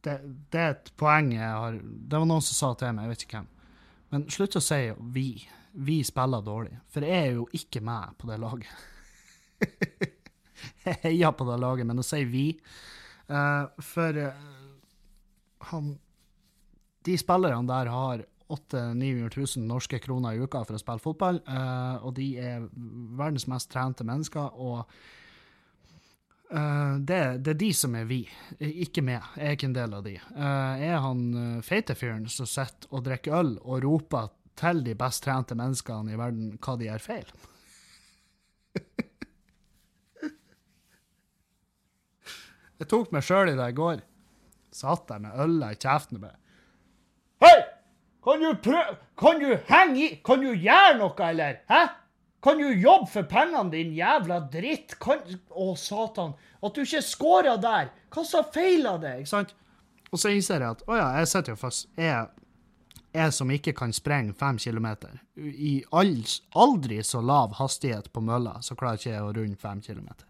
[0.05, 0.19] det,
[0.53, 3.25] det, er et poeng jeg har Det var noen som sa til meg, jeg vet
[3.27, 3.49] ikke hvem.
[4.11, 4.79] Men slutt å si
[5.15, 5.27] vi.
[5.71, 6.73] Vi spiller dårlig.
[6.91, 8.73] For jeg er jo ikke med på det laget.
[10.87, 12.47] jeg heier på det laget, men å si vi
[13.29, 14.17] uh, For
[15.69, 15.93] han
[17.05, 21.41] De spillerne der har 800 900 000 norske kroner i uka for å spille fotball,
[21.47, 22.69] uh, og de er
[23.19, 24.55] verdens mest trente mennesker.
[24.59, 24.85] og
[26.51, 28.25] Uh, det, det, er de som er vi,
[28.59, 29.23] ikke meg.
[29.39, 30.17] Jeg er ikke en del av de.
[30.35, 34.97] Uh, er han uh, feite fyren som sitter og drikker øl og roper til de
[34.99, 37.29] best trente menneskene i verden hva de gjør feil?
[42.81, 44.03] jeg tok meg sjøl i det i går.
[44.75, 46.39] Satt der med øla i kjeften og bare
[47.41, 47.80] Hei!
[48.25, 51.61] Kan du prøve Kan du henge i Kan du gjøre noe, eller?
[51.71, 51.87] Hæ?
[52.43, 54.97] Kan du jobbe for pengene, din jævla dritt?
[55.01, 55.21] Kan...
[55.53, 56.33] Å, satan.
[56.65, 57.91] At du ikke scora der!
[58.09, 59.19] Hva som feiler det?
[59.21, 59.53] Ikke sant?
[60.11, 61.91] Og så innser jeg at å ja, jeg sitter jo fast.
[62.01, 62.31] Jeg,
[63.13, 65.21] jeg som ikke kan sprenge fem kilometer.
[65.37, 70.30] I aldri så lav hastighet på mølla, så klarer ikke jeg å runde fem kilometer.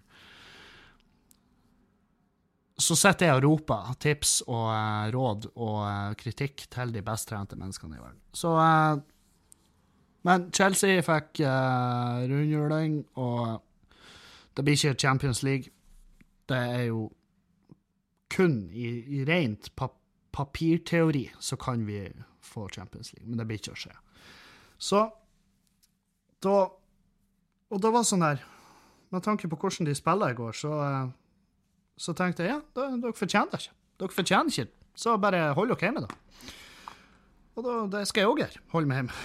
[2.81, 7.29] Så sitter jeg og roper tips og uh, råd og uh, kritikk til de best
[7.29, 8.21] trente menneskene i verden.
[8.33, 9.01] Så uh,
[10.27, 13.61] men Chelsea fikk uh, rundhjuling, og
[14.57, 15.73] det blir ikke Champions League.
[16.49, 17.07] Det er jo
[18.31, 18.91] kun i,
[19.21, 19.97] i rent pap
[20.31, 22.05] papirteori så kan vi
[22.41, 23.97] få Champions League, men det blir ikke å skje.
[24.79, 25.01] Så
[26.41, 26.71] da
[27.71, 28.41] Og det var sånn her
[29.13, 30.71] Med tanke på hvordan de spiller i går, så,
[32.01, 33.77] så tenkte jeg ja, dere fortjener det ikke.
[34.01, 36.53] Dere fortjener ikke Så bare hold dere hjemme, da.
[37.59, 38.63] Og da, det skal jeg òg gjøre.
[38.73, 39.17] Holde meg hjemme.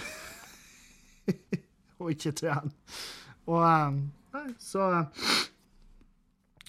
[2.00, 2.72] og ikke trene.
[3.46, 4.00] Og um,
[4.34, 5.06] nei, så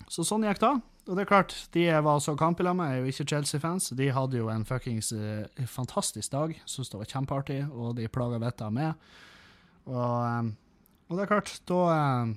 [0.07, 0.75] Så sånn gikk det.
[1.07, 3.91] Og det er klart, de jeg var så kamp lag med, er jo ikke Chelsea-fans.
[3.95, 6.55] De hadde jo en fuckings uh, fantastisk dag.
[6.67, 9.07] Syntes det var kjempeartig, og de plaga vettet av meg.
[9.87, 10.51] Og, um,
[11.07, 11.79] og, det er klart, da
[12.23, 12.35] um,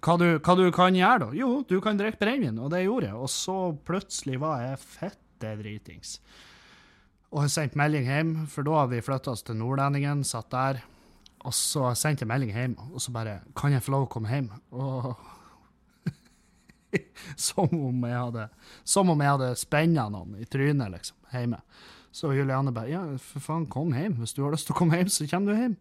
[0.00, 1.28] hva, du, hva du kan gjøre, da?
[1.36, 3.18] Jo, du kan drikke brennevin, og det gjorde jeg.
[3.18, 6.16] Og så plutselig var jeg fette dritings.
[7.30, 10.80] Og jeg sendte melding hjem, for da hadde vi flytta oss til Nordlendingen, satt der.
[11.46, 14.28] Og så sendte jeg melding hjem, og så bare 'Kan jeg få lov å komme
[14.28, 15.16] hjem?' Og
[17.36, 18.48] som om jeg hadde
[18.84, 21.60] Som om jeg hadde spenna noen i trynet, liksom, hjemme.
[22.12, 24.16] Så Juliane bare 'Ja, for faen, kom hjem.
[24.18, 25.76] Hvis du har lyst til å komme hjem, så kommer du hjem.'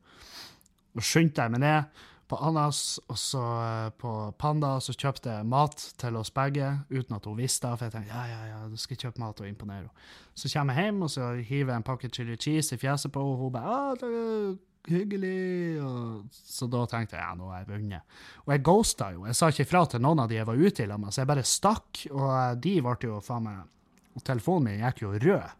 [0.96, 1.84] Og skyndte jeg meg ned
[2.30, 7.18] på Annas, og så eh, på Panda, så kjøpte jeg mat til oss begge, uten
[7.18, 7.72] at hun visste.
[7.74, 10.08] For jeg tenkte ja, ja, ja, du skal kjøpe mat og imponere henne.
[10.38, 13.24] Så kommer jeg hjem, og så hiver jeg en pakke chili cheese i fjeset på
[13.24, 14.58] henne, og hun bare ah,
[14.90, 15.82] hyggelig.
[15.84, 18.20] Og, så da tenkte jeg ja, nå har jeg vunnet.
[18.46, 19.26] Og jeg ghosta jo.
[19.30, 21.24] Jeg sa ikke ifra til noen av de jeg var ute i lag med, så
[21.24, 22.06] jeg bare stakk.
[22.14, 25.58] Og eh, de ble jo faen meg telefonen min gikk jo rød.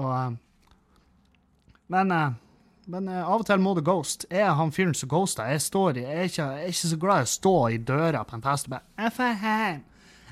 [0.00, 0.32] Og eh,
[2.90, 4.26] Men, eh, av og til må du ghost.
[4.30, 5.50] Er han fyren som ghoster.
[5.52, 8.24] Jeg, står, jeg, er ikke, jeg er ikke så glad i å stå i døra
[8.26, 9.84] på en fest og bare 'Jeg drar hjem.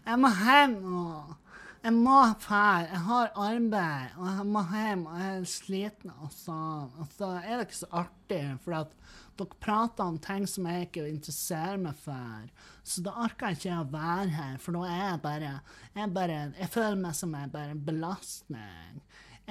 [0.06, 1.36] Jeg må hjem nå.'
[1.80, 2.88] Jeg må fære.
[2.90, 6.10] Jeg har arbeid, og jeg må hjem, og jeg er sliten.
[6.20, 8.92] Og sånn.' og så er det ikke så artig, for at
[9.38, 12.50] dere prater om ting som jeg ikke interesserer meg for.
[12.84, 15.60] Så da orker jeg ikke å være her, for da er jeg bare
[15.94, 19.00] Jeg, bare, jeg føler meg som en belastning.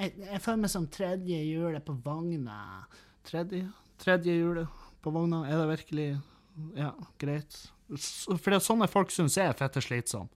[0.00, 2.60] Jeg, jeg, føler meg som tredje hjulet på vogna.
[3.28, 3.66] Tredje?
[4.00, 5.42] Tredje hjulet på vogna?
[5.48, 6.08] Er det virkelig
[6.76, 7.56] Ja, greit.
[7.90, 10.30] For sånne folk syns jeg er fette slitsomme.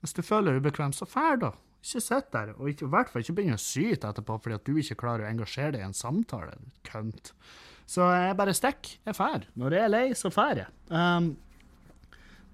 [0.00, 1.50] Hvis du føler deg ubekvem, så fær, da.
[1.80, 4.78] Ikke sitt der, og i hvert fall ikke begynne å syte etterpå fordi at du
[4.80, 6.56] ikke klarer å engasjere deg i en samtale.
[6.88, 7.32] Kønt.
[7.88, 8.98] Så jeg bare stikker.
[9.08, 9.46] Jeg fær.
[9.60, 10.68] Når jeg er lei, så fær jeg.
[10.92, 11.32] Um,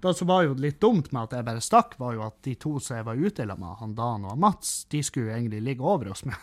[0.01, 2.53] det som var jo litt dumt med at jeg bare stakk, var jo at de
[2.59, 5.83] to som jeg var ute med, han Dan og Mats, de skulle jo egentlig ligge
[5.83, 6.35] over oss med.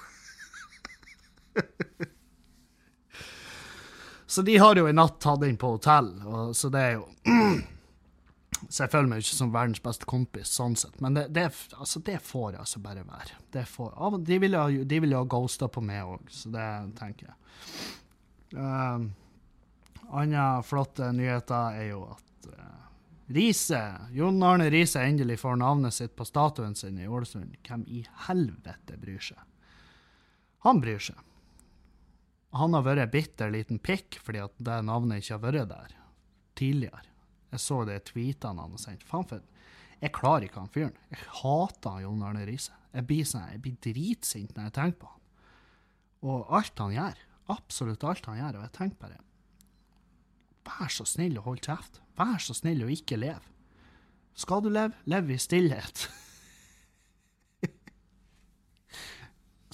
[4.26, 7.06] så de har jo i natt tatt inn på hotell, og, så det er jo
[8.64, 10.94] Så jeg føler meg ikke som verdens beste kompis, sånn sett.
[11.04, 11.42] Men det, det,
[11.76, 13.64] altså, det får altså bare være.
[13.68, 17.36] Får, de ville jo de vil ha ghosta på meg òg, så det tenker jeg.
[18.56, 19.04] Uh,
[20.14, 22.83] Andre flotte nyheter er jo at uh,
[23.26, 27.56] Riise, Jon Arne Riise endelig får navnet sitt på statuen sin i Ålesund.
[27.64, 29.40] Hvem i helvete bryr seg?
[30.66, 31.16] Han bryr seg.
[32.54, 35.96] Han har vært bitter liten pikk fordi at det navnet ikke har vært der
[36.54, 37.08] tidligere.
[37.54, 39.08] Jeg så det i tweetene han har sendt.
[39.08, 39.42] Faen for
[40.02, 40.96] Jeg klarer ikke han fyren.
[41.08, 42.74] Jeg hater Jon Arne Riise.
[42.92, 45.20] Jeg blir, sånn, jeg blir dritsint når jeg tenker på han.
[46.28, 47.22] Og alt han gjør.
[47.54, 48.58] Absolutt alt han gjør.
[48.58, 49.22] Og jeg tenker bare
[50.64, 52.03] Vær så snill å holde kjeft.
[52.18, 53.42] Vær så snill å ikke leve.
[54.34, 56.08] Skal du leve, lev i stillhet.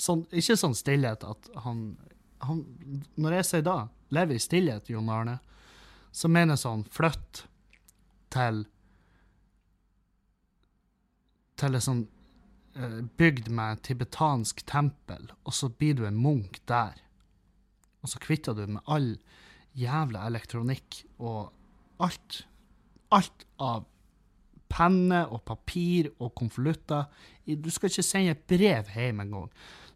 [0.05, 1.95] sånn, ikke sånn stillhet at han,
[2.45, 2.65] han
[3.21, 3.79] Når jeg sier da,
[4.13, 5.39] lev i stillhet, Jon Arne,
[6.13, 7.45] så mener jeg sånn flytt
[8.35, 8.65] til
[11.61, 12.03] Til en sånn
[12.77, 16.97] eh, bygd med tibetansk tempel, og så blir du en munk der.
[18.01, 19.11] Og så kvitter du med all
[19.77, 21.53] jævla elektronikk og
[22.07, 22.43] alt.
[23.11, 23.87] Alt av
[24.71, 27.09] penne og papir og konvolutter.
[27.47, 29.49] Du skal ikke sende et brev hjem engang.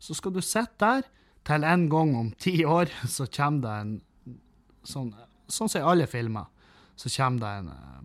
[0.03, 1.07] Så skal du sitte der
[1.47, 3.95] til en gang om ti år, så kommer det en
[4.85, 5.15] sånn
[5.45, 6.47] Sånn som i alle filmer,
[6.97, 7.99] så kommer det en eh,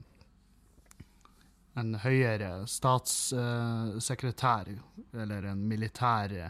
[1.80, 4.72] en høyere statssekretær
[5.14, 6.50] eller en militær eh,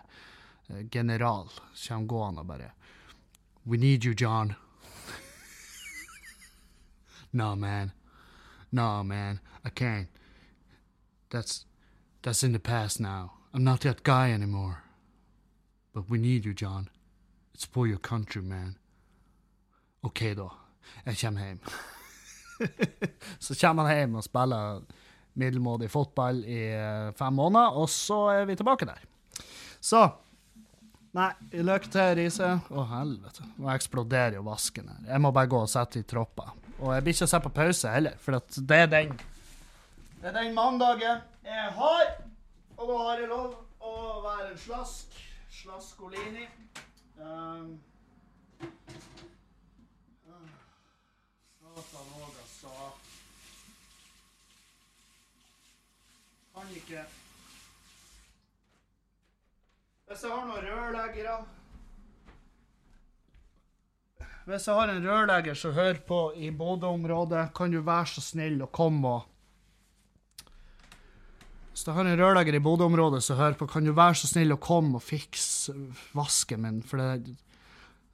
[0.92, 1.50] general
[1.88, 2.72] kommer gående og bare
[3.66, 4.56] We need you, John.
[7.34, 7.92] No, man.
[8.72, 9.40] No, man.
[9.66, 10.08] I can't.
[11.30, 11.66] That's
[12.22, 13.32] that's in the past now.
[13.54, 14.84] I'm not that guy anymore.
[15.94, 16.90] But we need you, John.
[17.54, 18.76] It's for your country, man.
[20.04, 20.50] OK, da.
[21.06, 21.60] Jeg kommer hjem.
[23.40, 24.82] så kommer han hjem og spiller
[25.34, 29.06] middelmådig fotball i eh, fem måneder, og så er vi tilbake der.
[29.80, 30.10] Så
[31.18, 32.48] Nei, lykke til, Riise.
[32.70, 33.48] Å, helvete.
[33.58, 35.00] Nå eksploderer jo vasken her.
[35.08, 36.52] Jeg må bare gå og sette i troppa.
[36.80, 39.18] Og jeg blir ikke å se på pause heller, for det er den
[40.22, 42.16] Det er den mandagen jeg har.
[42.78, 45.20] Og da har jeg lov å være en slask.
[45.60, 46.46] Slaskolini.
[47.20, 47.80] Um,
[51.80, 52.70] Satan òg, altså.
[56.56, 57.04] Kan ikke
[60.08, 61.36] Hvis jeg har noen rørleggere
[64.50, 68.56] Hvis jeg har en rørlegger som hører på i Bodø-området, kan du være så snill
[68.66, 69.28] å komme og
[71.70, 74.56] Hvis jeg har en rørlegger i Bodø-området som hører på, kan du være så snill
[74.56, 75.76] å komme og fikse
[76.18, 77.36] vasken min, for det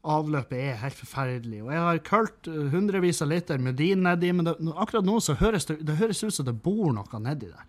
[0.04, 1.62] avløpet er helt forferdelig.
[1.64, 5.70] Og jeg har kølt hundrevis av liter Mudin nedi, men det, akkurat nå så høres
[5.72, 7.64] det, det høres ut som det bor noe nedi der.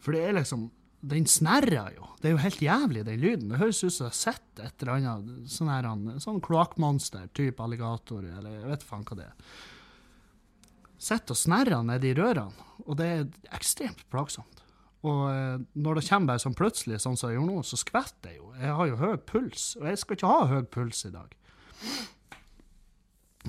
[0.00, 0.70] For det er liksom
[1.04, 2.08] Den snerrer jo.
[2.20, 3.50] Det er jo helt jævlig, den lyden.
[3.52, 5.88] Det høres ut som jeg har sett et eller annet sånn her,
[6.24, 9.56] sånn kloakkmonster, type alligator, eller jeg vet faen hva det er.
[11.04, 13.26] Sitter og snerrer nedi rørene, og det er
[13.58, 14.62] ekstremt plagsomt.
[15.04, 18.32] Og eh, når det kommer bare sånn plutselig, sånn som jeg gjør nå, så skvetter
[18.32, 18.52] jeg jo.
[18.56, 21.34] Jeg har jo høy puls, og jeg skal ikke ha høy puls i dag.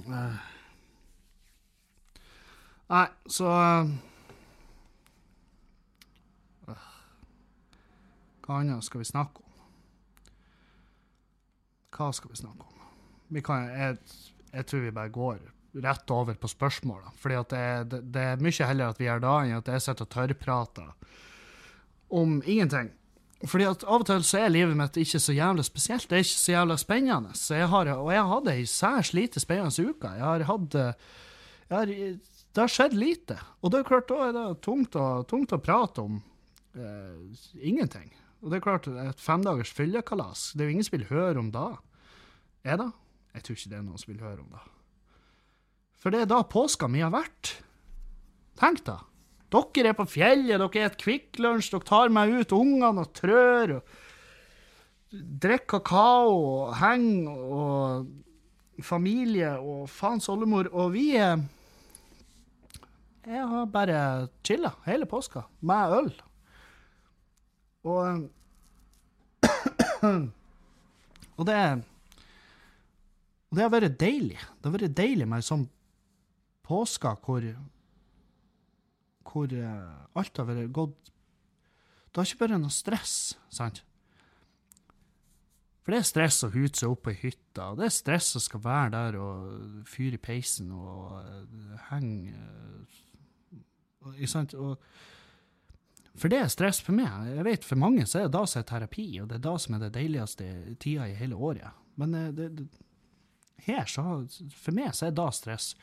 [0.03, 0.41] Uh,
[2.91, 3.53] nei, så
[8.45, 9.51] Hva annet skal vi snakke om?
[11.95, 12.81] Hva skal vi snakke om?
[13.33, 13.97] Vi kan, jeg,
[14.51, 15.39] jeg tror vi bare går
[15.83, 17.11] rett over på spørsmåla.
[17.19, 20.07] Fordi det, det, det, er mye heller at vi gjør da, enn at jeg sitter
[20.07, 20.93] og tørrprater
[22.15, 22.91] om ingenting.
[23.45, 26.07] Fordi at Av og til så er livet mitt ikke så jævlig spesielt.
[26.09, 27.33] Det er ikke så jævlig spennende.
[27.37, 30.13] Så jeg har, og jeg hadde ei særs lite spennende uke.
[30.15, 31.91] Jeg har hatt jeg har,
[32.55, 33.35] Det har skjedd lite.
[33.61, 36.21] Og det er klart, da er det tungt å, tungt å prate om
[36.77, 38.13] eh, ingenting.
[38.43, 41.51] Og det er klart, et femdagers fyllekalas, det er jo ingen som vil høre om
[41.53, 41.67] da.
[42.65, 42.91] Er det?
[43.35, 44.63] Jeg tror ikke det er noen som vil høre om det.
[45.99, 47.55] For det er da påska mi har vært.
[48.59, 48.99] Tenk da.
[49.55, 53.77] Dere er på fjellet, dere et Kvikk Lunsj, dere tar meg ut ungene og trør.
[53.77, 60.67] og Drikker kakao og henger og familie og faens oldemor.
[60.73, 61.39] Og vi er
[63.25, 66.11] Jeg har bare chilla hele påska med øl.
[67.85, 68.29] Og
[71.37, 71.55] Og det
[73.49, 74.37] Og det har vært deilig.
[74.37, 75.67] Det har vært deilig med ei sånn
[76.65, 77.45] påske hvor
[79.35, 81.11] hvor uh, alt har vært gått
[82.07, 83.81] Det har ikke vært noe stress, sant?
[85.83, 87.13] For det er stress å hute seg opp på
[87.61, 92.33] og det er stress å skal være der og fyre i peisen og uh, henge
[94.15, 94.55] Ikke sant?
[94.55, 94.79] Og,
[96.15, 97.29] for det er stress for meg.
[97.35, 99.55] Jeg vet For mange så er det da som er terapi, og det er da
[99.59, 100.49] som er det deiligste
[100.79, 101.75] tida i hele året.
[101.99, 102.67] Men det, det,
[103.67, 104.23] her, så
[104.55, 105.73] For meg så er det da stress.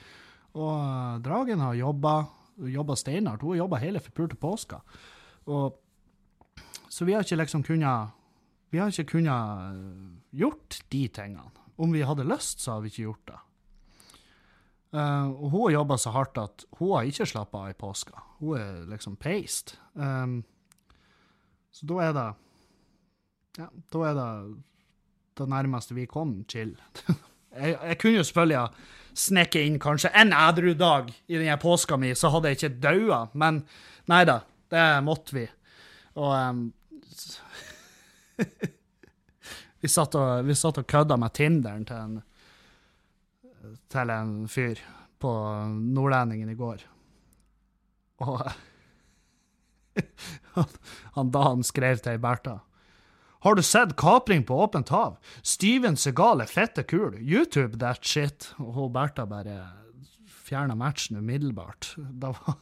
[0.52, 2.14] Og Dragen har jobba
[2.56, 3.42] jobba steinhardt.
[3.42, 4.80] Hun har jobba hele forpulte påska.
[5.44, 5.78] Og,
[6.88, 8.18] så vi har ikke liksom kunnet
[8.72, 11.50] Vi har ikke kunnet gjort de tingene.
[11.76, 13.40] Om vi hadde lyst, så har vi ikke gjort det.
[14.92, 18.24] Eh, og hun har jobba så hardt at hun har ikke slappa av i påska.
[18.40, 19.76] Hun er liksom peist.
[19.94, 20.42] Um,
[21.72, 22.30] så da er det
[23.58, 24.28] Ja, da er det
[25.36, 26.74] det nærmeste vi kom chill.
[27.56, 28.68] jeg, jeg kunne jo selvfølgelig ha
[29.16, 33.26] sneket inn kanskje en edru dag i denne påska mi, så hadde jeg ikke daua,
[33.36, 33.62] men
[34.08, 34.38] nei da,
[34.72, 35.46] det måtte vi.
[36.20, 36.62] Og um,
[39.80, 42.20] vi, satt og, vi satt og kødda med Tinderen til en,
[43.92, 44.80] til en fyr
[45.22, 45.32] på
[45.70, 46.82] Nordlendingen i går.
[48.22, 48.42] Og
[51.16, 52.60] han, da han skrev til Bertha
[53.42, 55.16] har du sett Kapring på åpent hav?
[55.42, 57.16] Steven Segal er fette kul.
[57.18, 58.52] YouTube that shit.
[58.62, 59.56] Og Bertha bare
[60.30, 61.96] fjerna matchen umiddelbart.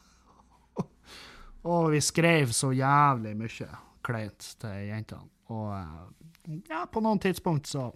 [1.68, 3.68] Og vi skrev så jævlig mye
[4.08, 5.28] kleint til jentene.
[5.52, 7.90] Og eh, ja, på noen tidspunkt så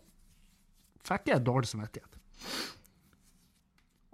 [1.09, 2.21] fikk jeg dårlig samvittighet.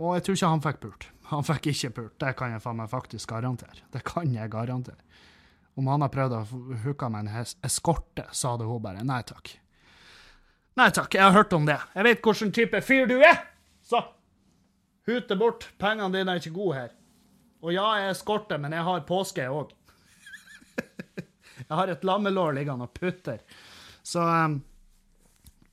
[0.00, 1.08] Og jeg tror ikke han fikk pult.
[1.30, 3.84] Han fikk ikke pult, det kan jeg faen meg faktisk garantere.
[3.92, 5.02] Det kan jeg garantere.
[5.78, 6.44] Om han har prøvd å
[6.84, 9.52] hooke med en eskorte, så hadde hun bare nei takk.
[10.80, 11.76] Nei takk, jeg har hørt om det.
[11.94, 13.44] Jeg vet hvilken type fyr du er!
[13.84, 14.00] Så
[15.08, 15.68] hute bort.
[15.80, 16.90] Pengene dine er ikke gode her.
[17.60, 19.74] Og ja, jeg er eskorte, men jeg har påske òg.
[21.66, 23.42] jeg har et lammelår liggende og putter.
[24.02, 24.60] Så um,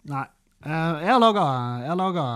[0.08, 0.26] Nei.
[0.66, 2.28] Uh, jeg har laga,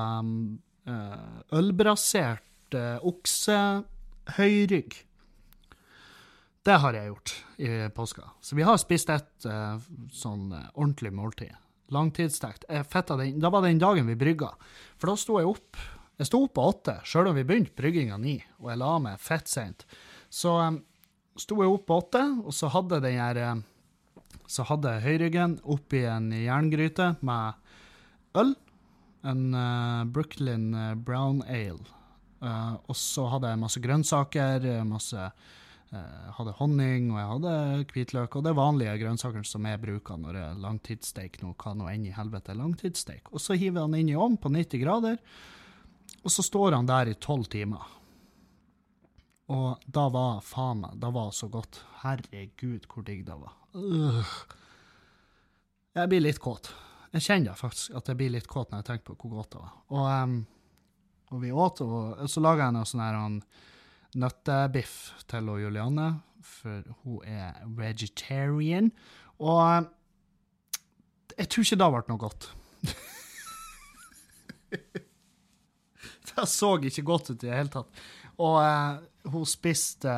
[0.86, 5.00] um, uh, ølbrasert uh, oksehøyrygg.
[6.62, 8.28] Det har jeg gjort i påska.
[8.42, 9.82] Så vi har spist et uh,
[10.14, 11.56] sånn ordentlig måltid.
[11.92, 12.68] Langtidsstekt.
[12.70, 14.54] Da var den dagen vi brygga.
[15.02, 15.80] For da sto jeg opp.
[16.22, 19.22] Jeg sto opp på åtte, sjøl om vi begynte brygginga ni, og jeg la meg
[19.24, 19.88] fett seint.
[20.30, 20.78] Så um,
[21.34, 23.64] sto jeg opp på åtte, og så hadde den her uh,
[24.46, 27.58] Så hadde jeg høyryggen oppi en jerngryte med
[28.38, 28.54] øl.
[29.28, 29.42] En
[30.14, 30.72] Brooklyn
[31.06, 31.84] Brown Ale.
[32.42, 35.28] og så hadde jeg masse grønnsaker, masse
[35.92, 40.40] eh, hadde honning, og jeg hadde hvitløk, og det vanlige grønnsakene som jeg bruker når
[40.40, 43.32] jeg langtidssteik noe, hva nå enn i helvete langtidssteik.
[43.32, 45.20] Og så hiver han inn i ovnen på 90 grader,
[46.22, 47.86] og så står han der i tolv timer.
[49.52, 51.82] Og da var faen meg da var så godt.
[52.06, 53.58] Herregud, hvor digg det var.
[53.76, 54.24] Uh.
[55.98, 56.72] Jeg blir litt kåt.
[57.12, 59.62] Jeg kjenner faktisk at jeg blir litt kåt når jeg tenker på hvor godt det
[59.62, 59.74] var.
[59.92, 60.36] Og, um,
[61.32, 63.18] og vi åt, og så laga jeg noe sånn her
[64.22, 64.96] nøttebiff
[65.32, 66.08] til Julianne,
[66.44, 68.92] for hun er vegetarian.
[69.44, 69.88] Og
[71.36, 72.50] jeg tror ikke det ble noe godt.
[76.32, 78.04] det så ikke godt ut i det hele tatt.
[78.40, 80.16] Og uh, hun spiste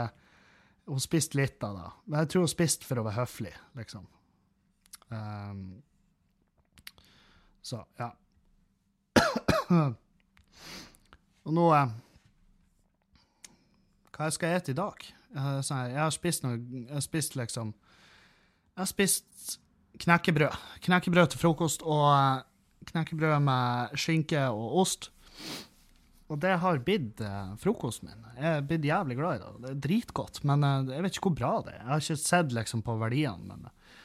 [0.83, 1.89] hun spiste litt av det.
[2.05, 4.03] Men jeg tror hun spiste for å være høflig, liksom.
[5.13, 5.81] Um,
[7.64, 8.11] så, ja.
[11.43, 11.93] Og nå eh,
[14.14, 15.05] hva jeg skal ete i dag.
[15.66, 19.55] Sånn jeg har spist noe Jeg har spist liksom Jeg har spist
[20.03, 20.57] knekkebrød.
[20.86, 22.43] Knekkebrød til frokost og eh,
[22.91, 25.09] knekkebrød med skinke og ost.
[26.32, 28.28] Og det har blitt eh, frokosten min.
[28.38, 29.51] Jeg er blitt jævlig glad i det.
[29.64, 31.80] Det er dritgodt, men eh, jeg vet ikke hvor bra det er.
[31.82, 34.01] Jeg har ikke sett liksom på verdiene, men eh,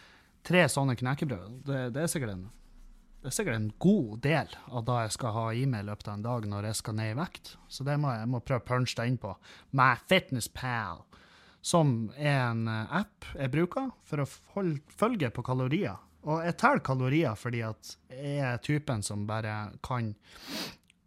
[0.49, 2.47] tre sånne knekkebrød, det, det er sikkert en
[3.29, 6.07] det er sikkert en god del av det jeg skal ha i meg i løpet
[6.09, 7.51] av en dag når jeg skal ned i vekt.
[7.69, 9.33] Så det må jeg, jeg må prøve å punche det inn på
[9.77, 11.03] My Fitness Pal,
[11.61, 15.99] som er en eh, app jeg bruker for å holde, følge på kalorier.
[16.25, 20.09] Og jeg teller kalorier fordi at jeg er typen som bare kan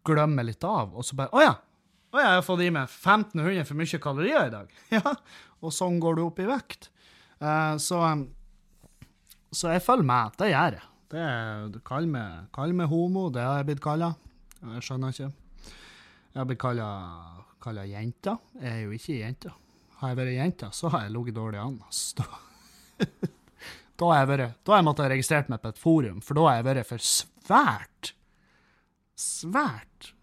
[0.06, 1.58] glemme litt av, og så bare Å ja!
[2.12, 4.78] Å ja, jeg har fått i meg 1500 for mye kalorier i dag.
[5.00, 5.16] Ja,
[5.58, 6.92] og sånn går du opp i vekt.
[7.42, 8.04] Uh, så,
[9.50, 10.38] så jeg følger med.
[10.38, 10.91] Det gjør jeg.
[11.12, 14.14] Det Kall meg, homo, det har jeg blitt kalla.
[14.62, 15.28] Jeg skjønner ikke.
[16.32, 18.38] Jeg har blitt kalla jenta.
[18.62, 19.52] Jeg er jo ikke jenta.
[20.00, 21.76] Har jeg vært jenta, så har jeg ligget dårlig an.
[22.18, 22.28] Da,
[24.00, 26.48] da har jeg vært, da har jeg måttet registrert meg på et forum, for da
[26.48, 28.14] har jeg vært for svært,
[29.20, 30.14] svært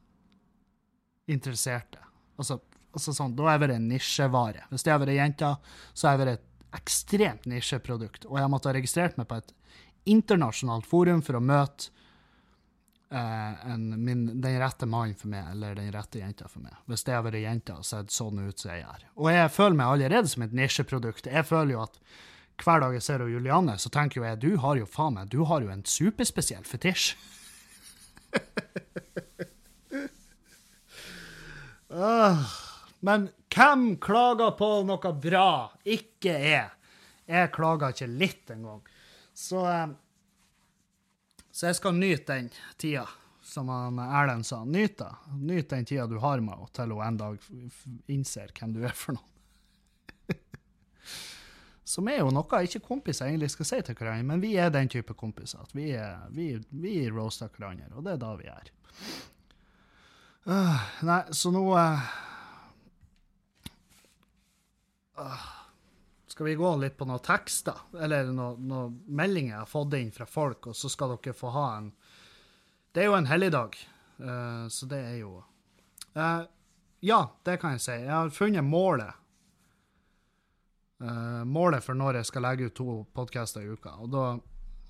[1.29, 2.01] interesserte.
[2.41, 2.63] Altså,
[2.97, 4.65] altså sånn, da har jeg vært en nisjevare.
[4.73, 5.53] Hvis jeg har vært jenta,
[5.93, 9.55] så har jeg vært et ekstremt nisjeprodukt, og jeg måtte ha registrert meg på et
[10.11, 11.91] internasjonalt forum for å møte
[13.11, 16.77] eh, en, min, den rette mannen for meg, eller den rette jenta for meg.
[16.91, 19.07] Hvis det har vært jenta og sett sånn ut som jeg gjør.
[19.17, 21.31] Og jeg føler meg allerede som et nisjeprodukt.
[21.31, 22.01] Jeg føler jo at
[22.59, 25.63] hver dag jeg ser Julianne, så tenker jeg du har jo faen meg, du har
[25.63, 27.13] jo en superspesiell fetisj.
[31.95, 32.43] uh,
[33.07, 35.51] men hvem klager på noe bra?
[35.87, 36.75] Ikke jeg.
[37.29, 38.83] Jeg klager ikke litt engang.
[39.39, 39.89] Så, eh,
[41.51, 43.05] så jeg skal nyte den tida
[43.43, 45.13] som han Erlend sa, nyt da.
[45.39, 47.45] Nyt den tida du har med henne, til hun en dag
[48.11, 50.35] innser hvem du er for noen.
[51.95, 54.91] Som er jo noe ikke kompiser egentlig skal si til hverandre, men vi er den
[54.91, 55.63] type kompiser.
[55.63, 58.73] at Vi, er, vi, vi roaster hverandre, og det er da vi er.
[60.49, 62.11] Uh, nei, så nå uh,
[65.23, 65.49] uh,
[66.39, 70.13] Skal vi gå litt på noen tekster, eller noen noen meldinger jeg har fått inn
[70.15, 71.89] fra folk, og så skal dere få ha en
[72.95, 73.75] Det er jo en helligdag,
[74.71, 75.33] så det er jo
[76.15, 77.97] Ja, det kan jeg si.
[78.05, 79.19] Jeg har funnet målet
[81.03, 83.97] uh, målet for når jeg skal legge ut to podkaster i uka.
[84.03, 84.25] Og da,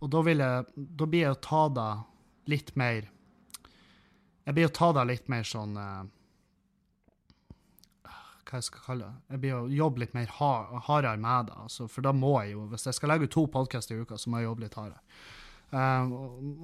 [0.00, 1.90] og da, jeg, da blir jeg å ta det
[2.52, 3.08] litt mer
[4.44, 6.04] Jeg blir å ta det litt mer sånn uh,
[8.48, 9.24] Hva jeg skal kalle det?
[9.34, 11.58] Jeg blir å jobbe litt mer hard, hardere med det.
[11.66, 14.16] Altså, for da må jeg jo, hvis jeg skal legge ut to podkaster i uka,
[14.16, 15.02] så må jeg jobbe litt hardere.
[15.68, 16.14] Uh,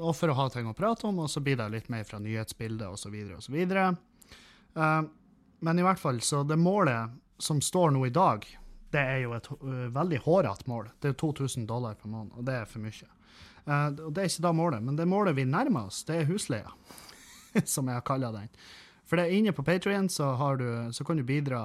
[0.00, 2.20] og for å ha ting å prate om, og så blir det litt mer fra
[2.24, 3.18] nyhetsbildet osv.
[3.36, 3.58] osv.
[3.68, 5.02] Uh,
[5.64, 7.12] men i hvert fall, så det målet
[7.42, 8.46] som står nå i dag,
[8.94, 10.88] det er jo et uh, veldig hårete mål.
[11.02, 13.10] Det er 2000 dollar per måned, og det er for mye.
[13.64, 16.30] Uh, og Det er ikke da målet, men det målet vi nærmer oss, det er
[16.30, 16.72] husleia,
[17.74, 18.48] som jeg har kalla den.
[19.14, 20.32] For det er inne på Patrion så,
[20.90, 21.60] så, kan du bidra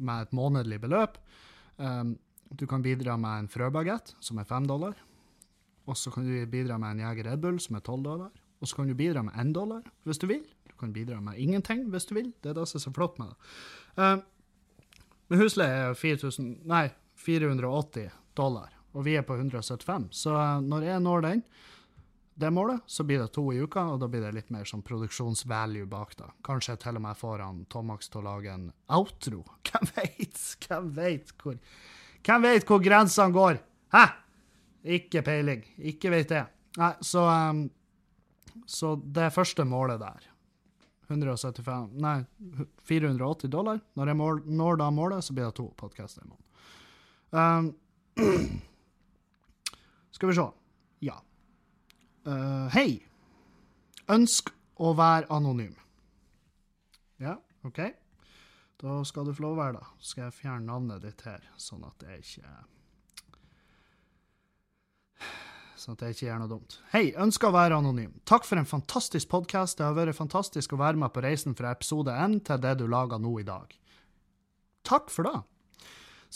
[0.00, 1.18] med et månedlig beløp.
[1.76, 2.14] Um,
[2.48, 4.94] du kan bidra med en frøbagett, som er fem dollar.
[5.84, 8.30] Og så kan du bidra med en Jeger Red Bull, som er tolv dollar.
[8.64, 10.40] Og så kan du bidra med én dollar, hvis du vil.
[10.64, 12.32] Du kan bidra med ingenting, hvis du vil.
[12.40, 13.52] Det er det som er så flott med det.
[14.00, 14.24] Um,
[15.28, 16.86] men husleie er 4000, nei,
[17.26, 18.08] 480
[18.40, 20.08] dollar, og vi er på 175.
[20.16, 21.44] Så eh, når jeg når den,
[22.38, 24.82] det målet, så blir det to i uka, og da blir det litt mer sånn
[24.84, 26.26] produksjonsvalue bak da.
[26.44, 29.40] Kanskje jeg til og med får han Tomax til å lage en outro.
[29.70, 30.42] Hvem veit?
[30.66, 31.56] Hvem veit hvor
[32.26, 33.60] Hvem veit hvor grensene går?
[33.94, 34.04] Hæ?
[34.98, 35.64] Ikke peiling.
[35.78, 36.44] Ikke veit det.
[36.76, 37.62] Nei, så um,
[38.68, 40.26] Så det første målet der
[41.08, 42.18] 175 Nei,
[42.84, 43.80] 480 dollar.
[43.96, 46.44] Når jeg mål, når da målet, så blir det to podkaster i måneden.
[47.32, 47.72] Um,
[50.18, 50.46] skal vi se.
[51.06, 51.16] Ja.
[52.26, 52.98] Uh, hei.
[54.10, 54.50] Ønsk
[54.82, 55.74] å være anonym.
[57.22, 57.80] Ja, OK.
[58.76, 59.90] Da skal du få lov å være det.
[60.00, 62.50] Så skal jeg fjerne navnet ditt her, sånn at det ikke
[65.86, 66.76] sånn at jeg ikke gjør noe dumt.
[66.90, 68.14] Hei, ønsker å være anonym.
[68.28, 69.78] Takk for en fantastisk podkast.
[69.78, 72.86] Det har vært fantastisk å være med på reisen fra episode 1 til det du
[72.90, 73.70] lager nå i dag.
[74.86, 75.38] Takk for det.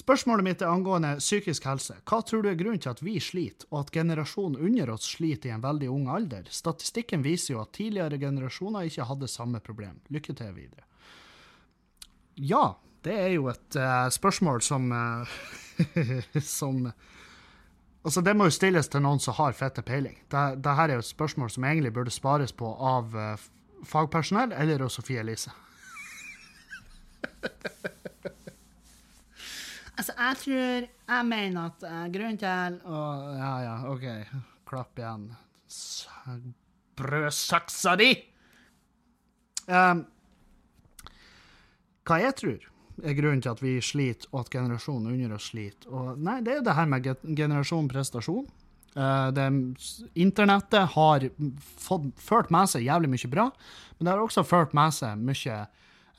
[0.01, 1.99] Spørsmålet mitt er angående psykisk helse.
[2.09, 5.51] Hva tror du er grunnen til at vi sliter, og at generasjonen under oss sliter
[5.51, 6.47] i en veldig ung alder?
[6.49, 9.99] Statistikken viser jo at tidligere generasjoner ikke hadde samme problem.
[10.09, 10.87] Lykke til videre.
[12.41, 15.29] Ja, det er jo et uh, spørsmål som uh,
[16.41, 16.93] som
[18.03, 20.17] Altså, Det må jo stilles til noen som har fette peiling.
[20.33, 23.35] Dette er jo et spørsmål som egentlig burde spares på av uh,
[23.85, 25.53] fagpersonell eller av Sofie Elise.
[30.01, 33.03] altså, jeg tror Jeg mener at uh, grunnen til å
[33.37, 34.07] Ja, ja, OK.
[34.71, 35.31] Klapp igjen.
[37.01, 38.11] Brødsaksa di!
[39.71, 40.05] Um,
[42.07, 42.71] hva jeg tror
[43.07, 45.91] er grunnen til at vi sliter, og at generasjonen under oss sliter.
[45.95, 47.07] Og nei, det er det her med
[47.39, 48.49] generasjon prestasjon.
[48.97, 49.47] Uh, det,
[50.19, 51.29] internettet har
[51.79, 53.47] fått, ført med seg jævlig mye bra,
[53.97, 55.61] men det har også ført med seg mye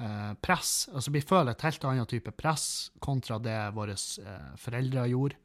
[0.01, 0.89] uh, press.
[0.93, 5.39] Altså Vi føler et helt annet type press kontra det våre eh, foreldre gjorde.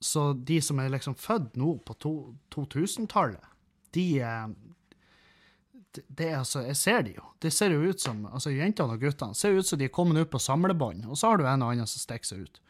[0.00, 1.94] så de som er liksom født nå på
[2.50, 3.44] 2000-tallet,
[3.94, 4.06] de,
[6.08, 7.24] det er altså, Jeg ser de jo.
[7.42, 10.20] Det ser jo ut som altså Jentene og guttene ser ut som de er kommet
[10.20, 12.60] ut på samlebånd, og så har du en og annen som stikker seg ut.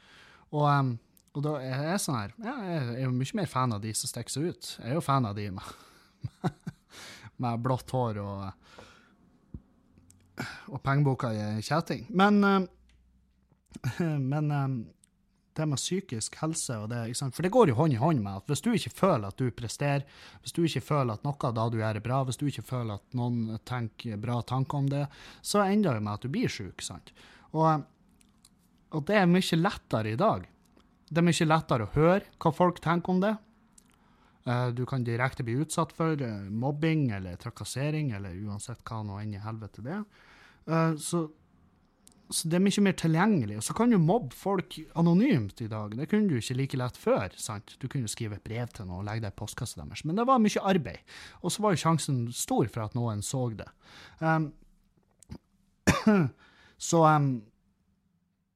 [0.53, 0.93] Og, um,
[1.37, 3.93] og da er jeg sånn her ja, Jeg er jo mye mer fan av de
[3.97, 4.70] som stikker seg ut.
[4.78, 5.72] Jeg er jo fan av de med,
[7.43, 8.47] med blått hår og,
[10.72, 12.07] og pengeboka i kjetting.
[12.11, 12.68] Men, um,
[14.32, 14.53] men
[15.57, 18.51] det med psykisk helse og det, For det går jo hånd i hånd med at
[18.51, 20.05] hvis du ikke føler at du presterer,
[20.43, 22.66] hvis du ikke føler at noe av det du gjør er bra, hvis du ikke
[22.66, 25.07] føler at noen tenker bra tanker om det,
[25.41, 26.84] så ender det med at du blir sjuk.
[27.57, 27.87] Og,
[28.93, 30.47] og det er mye lettere i dag.
[31.09, 33.34] Det er mye lettere å høre hva folk tenker om det.
[34.47, 39.20] Eh, du kan direkte bli utsatt for eh, mobbing eller trakassering, eller uansett hva nå
[39.22, 40.05] enn i helvete det er.
[40.68, 41.26] Eh, så
[42.26, 43.56] så det er mye mer tilgjengelig.
[43.60, 45.92] Og så kan du mobbe folk anonymt i dag.
[45.94, 47.34] Det kunne du ikke like lett før.
[47.38, 47.76] sant?
[47.78, 50.02] Du kunne skrive et brev til noen og legge det i postkassa deres.
[50.04, 51.14] Men det var mye arbeid.
[51.42, 53.68] Og så var jo sjansen stor for at noen så det.
[54.18, 54.50] Um,
[56.90, 57.28] så um,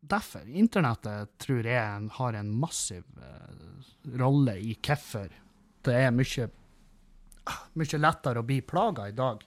[0.03, 0.49] derfor.
[0.51, 5.31] Internettet tror jeg har en massiv uh, rolle i hvorfor
[5.87, 6.51] det er mye
[7.79, 9.41] mye lettere å bli plaga i dag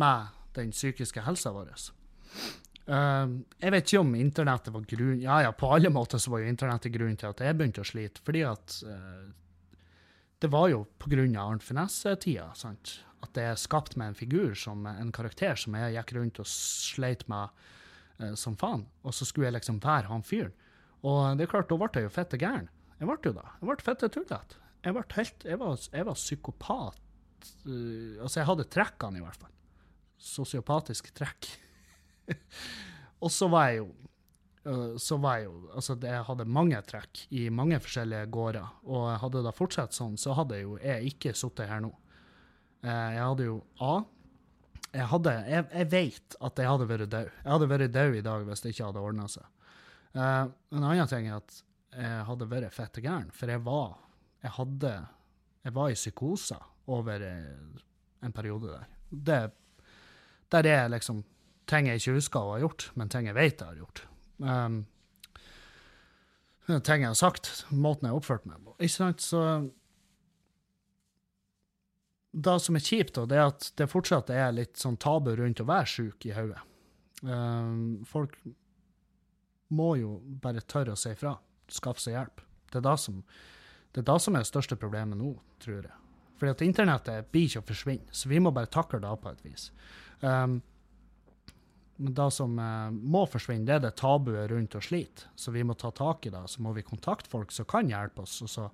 [0.00, 1.72] med den psykiske helsa vår.
[2.84, 6.42] Uh, jeg vet ikke om internettet var grunn Ja, ja, på alle måter så var
[6.42, 8.20] jo internettet grunnen til at jeg begynte å slite.
[8.26, 9.30] Fordi at uh,
[10.44, 12.98] det var jo på grunn av Arnt Finesse-tida, sant.
[13.24, 16.50] At det er skapt med en figur, som en karakter, som jeg gikk rundt og
[16.50, 17.64] sleit med
[18.20, 18.84] uh, som faen.
[19.04, 20.52] Og så skulle jeg liksom være han fyren.
[21.04, 22.68] Og det er klart, da ble jeg jo fette gæren.
[23.00, 23.48] Jeg ble jo da.
[23.60, 24.60] Jeg ble fette tullete.
[24.84, 25.58] Jeg Jeg
[25.92, 27.00] jeg var psykopat.
[28.20, 29.53] altså, jeg hadde trekkene, i hvert fall.
[30.24, 31.50] Sosiopatisk trekk.
[33.24, 33.88] og så var jeg jo
[34.70, 39.10] øh, så var jeg jo Altså, jeg hadde mange trekk i mange forskjellige gårder, og
[39.20, 41.92] hadde det fortsatt sånn, så hadde jo jeg ikke sittet her nå.
[42.84, 43.94] Eh, jeg hadde jo A.
[44.94, 47.30] Jeg hadde Jeg, jeg vet at jeg hadde vært død.
[47.42, 49.50] Jeg hadde vært død i dag hvis det ikke hadde ordna seg.
[50.14, 51.56] Uh, en annen ting er at
[51.94, 53.96] jeg hadde vært fette gæren, for jeg var
[54.44, 54.92] Jeg hadde
[55.64, 58.88] Jeg var i psykose over en periode der.
[59.10, 59.38] Det,
[60.54, 61.22] der er liksom
[61.70, 64.02] ting jeg ikke husker å ha gjort, men ting jeg vet jeg har gjort.
[64.38, 64.82] Um,
[66.66, 68.76] ting jeg har sagt, måten jeg har oppført meg på.
[68.78, 69.24] Ikke sant?
[69.24, 69.40] Så
[72.34, 75.68] Det som er kjipt, det er at det fortsatt er litt sånn tabu rundt å
[75.68, 76.62] være sjuk i hodet.
[77.22, 78.34] Um, folk
[79.74, 81.36] må jo bare tørre å si ifra.
[81.70, 82.42] Skaffe seg hjelp.
[82.72, 83.20] Det er det som,
[83.94, 85.30] det er det som er det største problemet nå,
[85.62, 86.00] tror jeg.
[86.40, 89.44] Fordi at internettet blir ikke å forsvinne, så vi må bare takle det på et
[89.46, 89.68] vis.
[90.24, 90.60] Um,
[91.96, 95.28] men det som uh, må forsvinne, det er det tabuet rundt å slite.
[95.38, 96.42] Så vi må ta tak i det.
[96.50, 98.66] Så må vi kontakte folk som kan hjelpe oss, og så,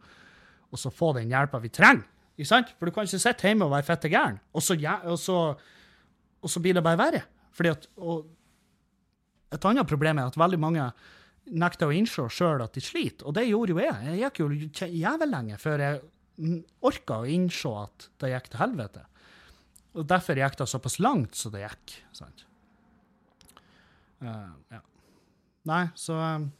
[0.70, 2.06] og så få den hjelpa vi trenger.
[2.40, 2.72] Ikke sant?
[2.78, 5.38] For du kan ikke sitte hjemme og være fette gæren, og så, og, så,
[6.40, 7.24] og så, blir det bare verre.
[7.52, 7.88] Fordi at,
[9.52, 10.86] et annet problem er at veldig mange
[11.50, 14.06] nekter å innse sjøl at de sliter, og det gjorde jo jeg.
[14.06, 14.48] Jeg gikk jo
[15.02, 16.00] jævlig lenge før jeg
[16.88, 19.04] orka å innse at det gikk til helvete.
[19.98, 21.96] Og derfor gikk det såpass langt som det gikk.
[22.14, 22.46] sant?
[24.20, 24.80] Uh, ja.
[25.68, 26.50] Nei, så um,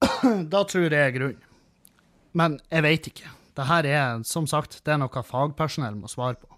[0.52, 1.46] Da tror jeg er grunnen.
[2.36, 3.30] Men jeg veit ikke.
[3.56, 6.48] Det her er, som sagt, det er noe fagpersonell må svare på.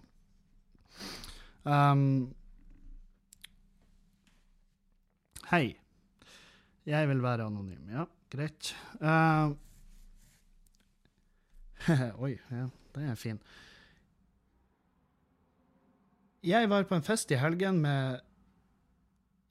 [1.64, 2.34] Um,
[5.52, 5.78] hei.
[6.88, 7.86] Jeg vil være anonym.
[7.94, 8.04] Ja,
[8.34, 8.74] greit.
[9.00, 9.54] Uh,
[12.22, 13.40] Oi, ja, det er fin.
[16.42, 18.20] Jeg var på en fest i helgen med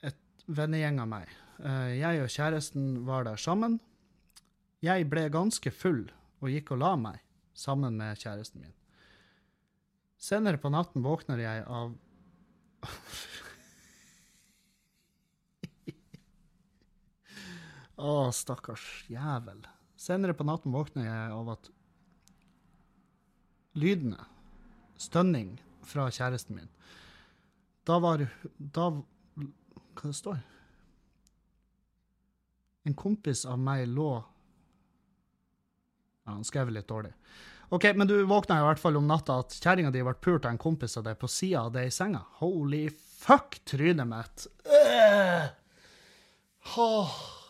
[0.03, 1.29] et vennegjeng av meg.
[1.63, 3.79] Eh, jeg og kjæresten var der sammen.
[4.83, 6.11] Jeg ble ganske full
[6.41, 7.21] og gikk og la meg
[7.55, 8.75] sammen med kjæresten min.
[10.21, 11.95] Senere på natten våkner jeg av
[18.01, 19.61] Å, stakkars jævel.
[20.01, 21.69] Senere på natten våkner jeg av at
[23.77, 24.19] lydene,
[24.99, 25.55] stønning,
[25.87, 26.69] fra kjæresten min.
[27.87, 30.37] Da var Da Hva det står
[32.85, 34.11] En kompis av meg lå
[36.21, 37.11] Ja, han skrev litt dårlig.
[37.73, 40.51] OK, men du våkna i hvert fall om natta at kjerringa di ble pult av
[40.53, 42.21] en kompis av deg på sida av deg i senga.
[42.41, 44.45] Holy fuck, trynet mitt.
[44.67, 45.47] Uh.
[46.77, 47.40] Oh.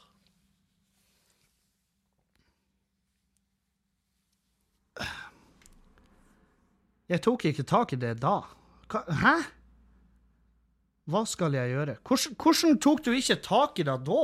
[7.12, 8.38] Jeg tok ikke tak i det da.
[8.92, 9.02] Hva?
[9.22, 9.36] Hæ?
[11.12, 11.98] Hva skal jeg gjøre?
[12.08, 14.22] Hvordan, hvordan, tok du ikke tak i det da?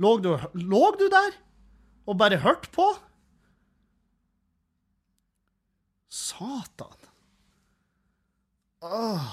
[0.00, 1.38] Lå du, lå du der
[2.08, 2.86] og bare hørte på?
[6.10, 6.96] Satan.
[8.82, 9.30] Åh.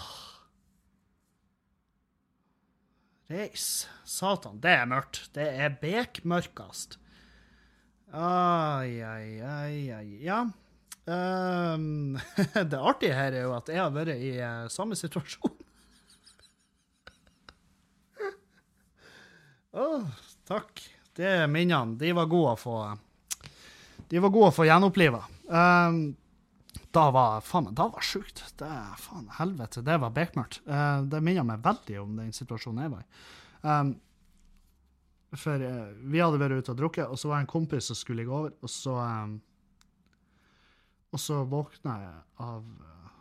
[3.32, 3.88] Reis.
[4.06, 5.26] Satan, det er mørkt.
[5.36, 7.00] Det er bekmørkest.
[8.14, 10.08] Ai, ai, ai, ai.
[10.24, 10.46] Ja.
[11.08, 12.20] Um,
[12.72, 15.54] det artige her er jo at jeg har vært i uh, samme situasjon.
[19.84, 20.04] oh,
[20.50, 20.84] takk.
[21.16, 21.96] Det er minnene.
[21.98, 22.76] De var gode å få
[24.12, 25.24] De var gode å få gjenoppliva.
[25.48, 26.16] Um,
[26.92, 28.44] da var faen meg, da var sjukt.
[28.60, 30.60] Det faen helvete, det var bekmørkt.
[30.68, 33.10] Uh, det minner meg veldig om den situasjonen jeg var i.
[33.64, 33.96] Um,
[35.38, 37.96] for uh, vi hadde vært ute og drukket, og så var det en kompis som
[38.00, 39.40] skulle ligge over, og så um,
[41.12, 43.12] og så våkna jeg av uh,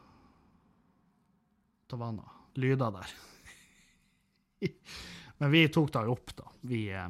[1.87, 2.19] Det var
[2.59, 3.15] lyder der.
[5.39, 6.51] Men vi tok det opp, da.
[6.67, 7.09] Vi uh,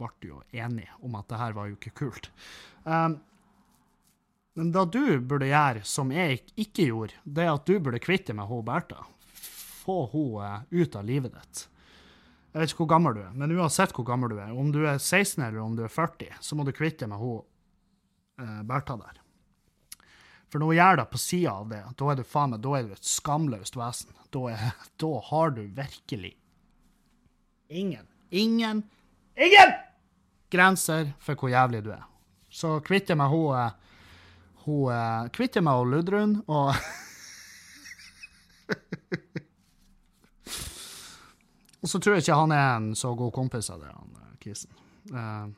[0.00, 2.30] ble jo enige om at det her var jo ikke kult.
[2.84, 3.18] Um,
[4.56, 8.32] men det du burde gjøre, som jeg ikke gjorde, det er at du burde kvitte
[8.32, 9.04] med hun Bertha.
[9.84, 11.66] Få uh, ut av livet ditt.
[12.52, 14.80] Jeg vet ikke hvor gammel du er, men uansett hvor gammel du er, om du
[14.88, 17.44] er 16 eller om du er 40, så må du kvitte med hun
[18.68, 19.20] Bertha der.
[20.56, 22.70] For når hun gjør det på sida av det, da er du faen meg, da
[22.78, 24.14] er du et skamløst vesen.
[24.32, 26.32] Da, er, da har du virkelig
[27.68, 28.80] ingen, ingen,
[29.36, 29.74] ingen
[30.48, 32.08] grenser for hvor jævlig du er.
[32.48, 33.76] Så kvitt jeg meg hun eh,
[34.64, 36.72] Hun eh, kvitt jeg meg og Ludrun, og
[41.84, 44.36] Og så tror jeg ikke han er en så god kompis av det, han eh,
[44.40, 44.72] Kisen.
[45.12, 45.52] Uh,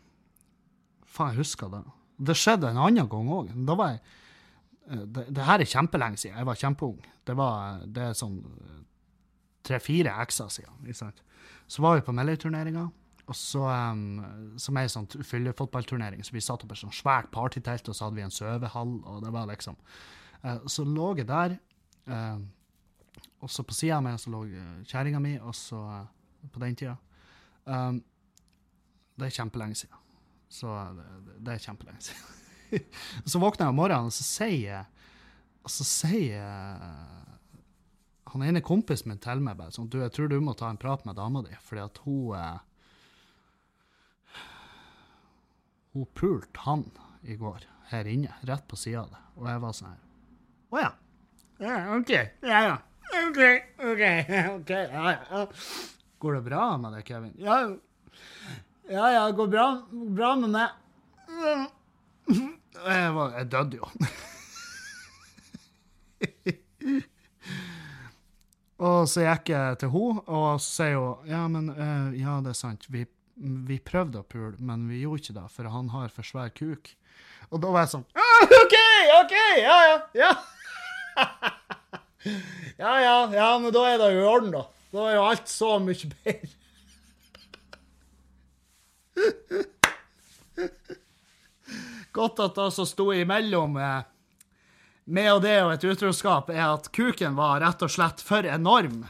[1.07, 1.87] faen, jeg husker det.
[2.19, 3.55] Det skjedde en annen gang òg.
[3.63, 4.03] Da var jeg
[4.89, 6.39] det, det, her er kjempelenge siden.
[6.39, 7.01] Jeg var kjempeung.
[7.27, 8.39] Det, var, det er sånn
[9.69, 11.13] tre-fire ekser siden.
[11.69, 12.89] Så var vi på Meløy-turneringa,
[13.29, 14.05] um,
[14.57, 16.25] som er ei sånn fyllefotballturnering.
[16.25, 19.25] Så vi satt opp et sånn svært partytelt, og så hadde vi en søvehall, og
[19.27, 19.77] det var liksom
[20.45, 21.59] uh, Så lå jeg der.
[22.09, 22.41] Uh,
[23.45, 24.47] og så på sida av meg så lå
[24.89, 25.83] kjerringa mi, og så
[26.49, 26.97] på den tida.
[27.69, 28.01] Um,
[29.19, 30.05] det er kjempelenge siden.
[30.49, 31.07] Så det,
[31.45, 32.35] det er kjempelenge siden.
[33.31, 34.87] så våkner jeg om morgenen, og så sier
[35.69, 36.45] og så sier
[38.33, 40.81] han ene kompisen min til meg bare sånn Du, jeg tror du må ta en
[40.81, 42.59] prat med dama di, fordi at hun eh,
[45.93, 46.87] Hun pulte han
[47.21, 49.21] i går her inne, rett på sida av det.
[49.41, 50.03] Og jeg var sånn her
[50.69, 50.91] Å ja.
[51.59, 52.13] Ja, OK.
[52.47, 52.77] Ja, ja.
[53.29, 53.41] OK,
[53.93, 54.03] OK.
[54.57, 55.47] ok, ja, ja.
[56.23, 57.33] Går det bra med deg, Kevin?
[57.41, 57.57] Ja,
[58.89, 60.69] ja, ja, det går bra, bra med meg.
[62.87, 63.87] Jeg, jeg døde jo.
[68.89, 72.51] og så gikk jeg til henne, og så sier hun ja, men uh, ja, det
[72.55, 72.87] er sant.
[72.93, 73.03] Vi,
[73.39, 76.85] vi prøvde å pule, men vi gjorde ikke det, for han har for svær kuk.
[77.49, 78.77] Og da var jeg sånn ah, OK,
[79.23, 79.99] OK, ja, ja.
[80.21, 80.33] ja.
[82.85, 84.63] ja, ja, ja, men da er det jo i orden, da.
[84.93, 86.55] Da er jo alt så mye bedre.
[92.19, 94.03] Godt at det som sto imellom eh,
[95.09, 99.07] meg og det og et utroskap, er at kuken var rett og slett for enorm.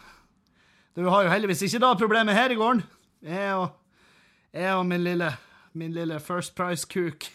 [0.95, 2.85] Du har jo heldigvis ikke da problemet her i gården.
[3.25, 3.73] Jeg og,
[4.53, 5.33] jeg og min lille,
[5.73, 7.31] min lille First Price-kuk.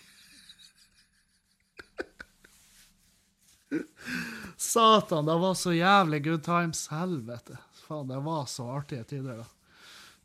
[4.57, 6.87] Satan, det var så jævlig good times.
[6.93, 7.57] Helvete
[7.93, 9.45] faen, det var så artige tider, da.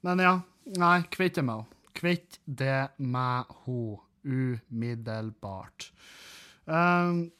[0.00, 0.34] Men ja,
[0.78, 1.74] nei, kvitt det med henne.
[1.98, 5.92] Kvitt det med henne umiddelbart.
[6.66, 7.32] Um,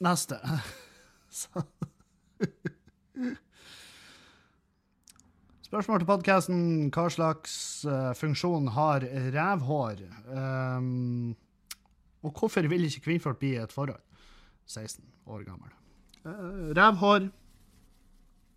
[0.00, 0.36] neste.
[5.70, 6.62] Spørsmål til podkasten.
[6.94, 9.04] Hva slags uh, funksjon har
[9.36, 9.96] revhår?
[10.32, 11.36] Um,
[12.24, 14.00] og hvorfor vil ikke kvinnfolk bli i et forhold?
[14.66, 15.70] 16 år gammel.
[16.24, 17.30] Uh, revhår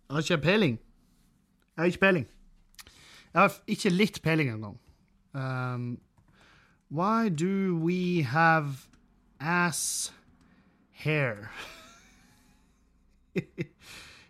[0.04, 0.80] jeg har ikke peiling.
[1.76, 2.26] Jeg har ikke peiling.
[3.32, 4.76] Jeg har ikke litt peiling engang.
[5.34, 5.98] Um,
[6.94, 8.86] why do we have
[9.40, 10.12] ass
[10.92, 11.50] hair?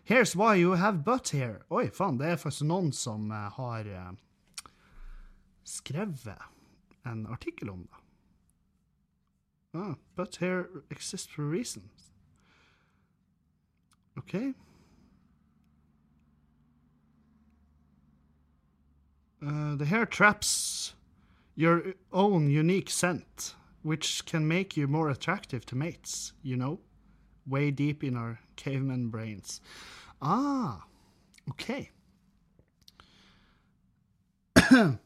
[0.03, 1.61] Here's why you have butt hair.
[1.71, 4.65] Oi, faen, det er faktisk noen som uh, har uh,
[5.61, 6.41] skrevet
[7.05, 8.01] en artikkel om det.
[9.77, 11.89] Ah, butt hair exists for a reason.
[14.17, 14.55] OK.
[19.45, 20.95] Uh, the hair traps
[21.55, 26.79] your own unique scent, which can make you more attractive to mates, you know?
[27.47, 29.61] Way deep in our caveman brains.
[30.21, 30.83] Ah,
[31.47, 31.91] OK.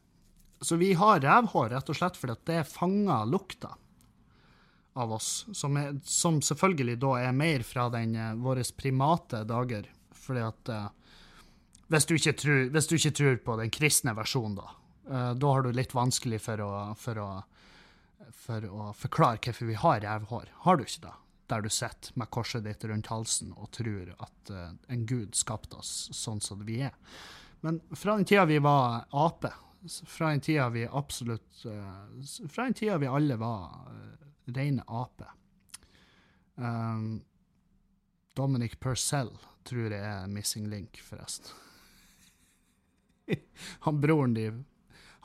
[0.60, 3.74] Så vi har rævhår rett og slett fordi at det fanger lukta
[4.92, 9.86] av oss, som, er, som, selvfølgelig da er mer fra den uh, våre primate dager.
[10.12, 10.88] Fordi at uh,
[11.90, 14.79] hvis du tror, du ikke tror på den kristne versjonen, da.
[15.10, 17.28] Uh, da har du litt vanskelig for å, for å,
[18.44, 20.52] for å forklare hvorfor vi har revhår.
[20.66, 21.16] Har du ikke det?
[21.50, 25.80] Der du sitter med korset ditt rundt halsen og tror at uh, en gud skapte
[25.80, 26.94] oss sånn som vi er.
[27.66, 29.50] Men fra den tida vi var ape,
[30.06, 32.06] fra den tida vi absolutt uh,
[32.46, 33.80] Fra den tida vi alle var
[34.50, 35.26] rene ape
[36.60, 37.20] um,
[38.36, 39.32] Dominic Purcell
[39.66, 41.52] tror jeg er missing link, forresten.
[43.84, 44.48] han broren de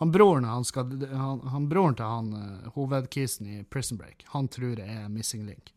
[0.02, 4.50] han broren, han skal, han, han broren til han uh, hovedkisen i Prison Break, han
[4.52, 5.72] tror jeg er missing link.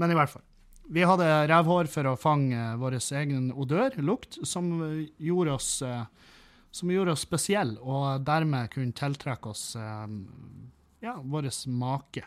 [0.00, 0.46] Men i hvert fall.
[0.90, 4.72] Vi hadde revhår for å fange vår egen odør, lukt, som
[5.22, 6.02] gjorde oss uh,
[6.70, 10.70] som gjorde oss spesielle, og dermed kunne tiltrekke oss um,
[11.02, 12.22] ja, vår make.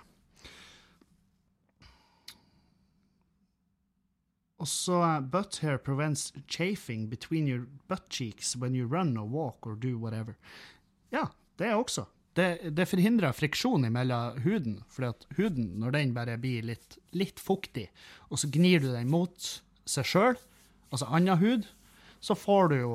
[4.60, 5.00] Og så
[5.32, 9.98] butt hair prevents chafing between your butt cheeks when you run or walk or do
[9.98, 10.36] whatever.
[11.14, 11.28] Ja,
[11.61, 12.07] det også.
[12.34, 17.41] Det, det forhindrer friksjon mellom huden, fordi at huden, når den bare blir litt, litt
[17.41, 17.88] fuktig,
[18.34, 19.49] og så gnir du den mot
[19.86, 20.39] seg sjøl,
[20.89, 21.68] altså annen hud,
[22.24, 22.93] så får du jo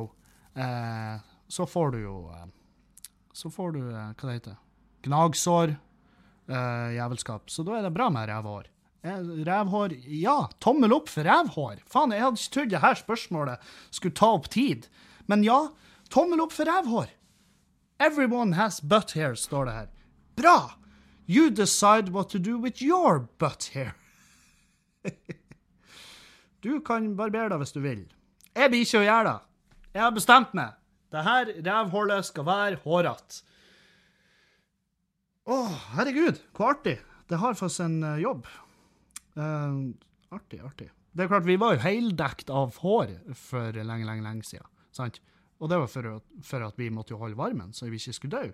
[0.57, 1.19] eh,
[1.53, 2.47] Så får du jo eh,
[3.37, 4.55] Så får du eh, Hva det heter
[5.05, 5.75] Gnagsår.
[6.49, 7.51] Eh, jævelskap.
[7.53, 8.71] Så da er det bra med revhår.
[9.05, 11.83] Revhår Ja, tommel opp for revhår!
[11.87, 14.89] Faen, jeg hadde ikke trodd det her spørsmålet skulle ta opp tid.
[15.31, 15.61] Men ja,
[16.11, 17.13] tommel opp for rævhår!
[18.01, 19.89] Everyone has butt hair, står det her.
[20.37, 20.59] Bra!
[21.27, 23.95] You decide what to do with your butt hair.
[26.65, 28.07] du kan barbere deg hvis du vil.
[28.55, 29.39] Jeg blir ikke å gjøre det.
[29.97, 30.79] Jeg har bestemt meg.
[31.13, 33.43] Det her skal være hårete.
[35.49, 35.59] Å,
[35.97, 36.99] herregud, hvor artig.
[37.29, 38.47] Det har faktisk en uh, jobb.
[39.37, 39.89] Uh,
[40.35, 40.91] artig, artig.
[41.13, 44.69] Det er klart, vi var jo heildekt av hår for lenge, lenge, lenge siden.
[44.95, 45.21] Sant?
[45.59, 48.13] Og det var for, at- for at vi måtte jo holde varmen, så vi ikke
[48.13, 48.51] skulle dø.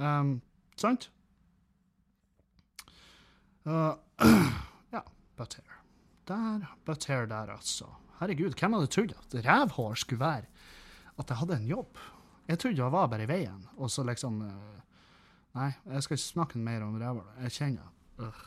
[0.00, 0.40] Um,
[0.80, 1.10] sant?
[3.66, 3.92] Uh,
[4.94, 5.02] ja,
[5.36, 5.76] but hair.
[6.30, 7.86] Der, but hair der, altså.
[8.20, 10.46] Herregud, hvem hadde trodd at rævhår skulle være
[11.18, 11.98] at jeg hadde en jobb?
[12.48, 14.76] Jeg trodde det var bare i veien, og så liksom uh,
[15.54, 17.26] Nei, jeg skal ikke snakke mer om rævhår.
[17.42, 17.88] Jeg kjenner
[18.22, 18.40] uh.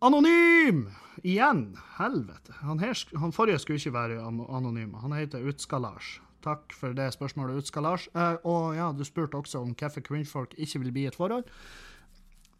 [0.00, 0.88] Anonym!
[1.22, 1.76] Igjen.
[1.98, 2.54] Helvete.
[2.62, 4.94] Han, her, han forrige skulle ikke være anonym.
[5.02, 6.18] Han heter Utskalasj.
[6.40, 8.08] Takk for det spørsmålet, Utskalasj.
[8.16, 11.44] Eh, og ja, du spurte også om hvorfor kvinnfolk ikke vil bli et forhold.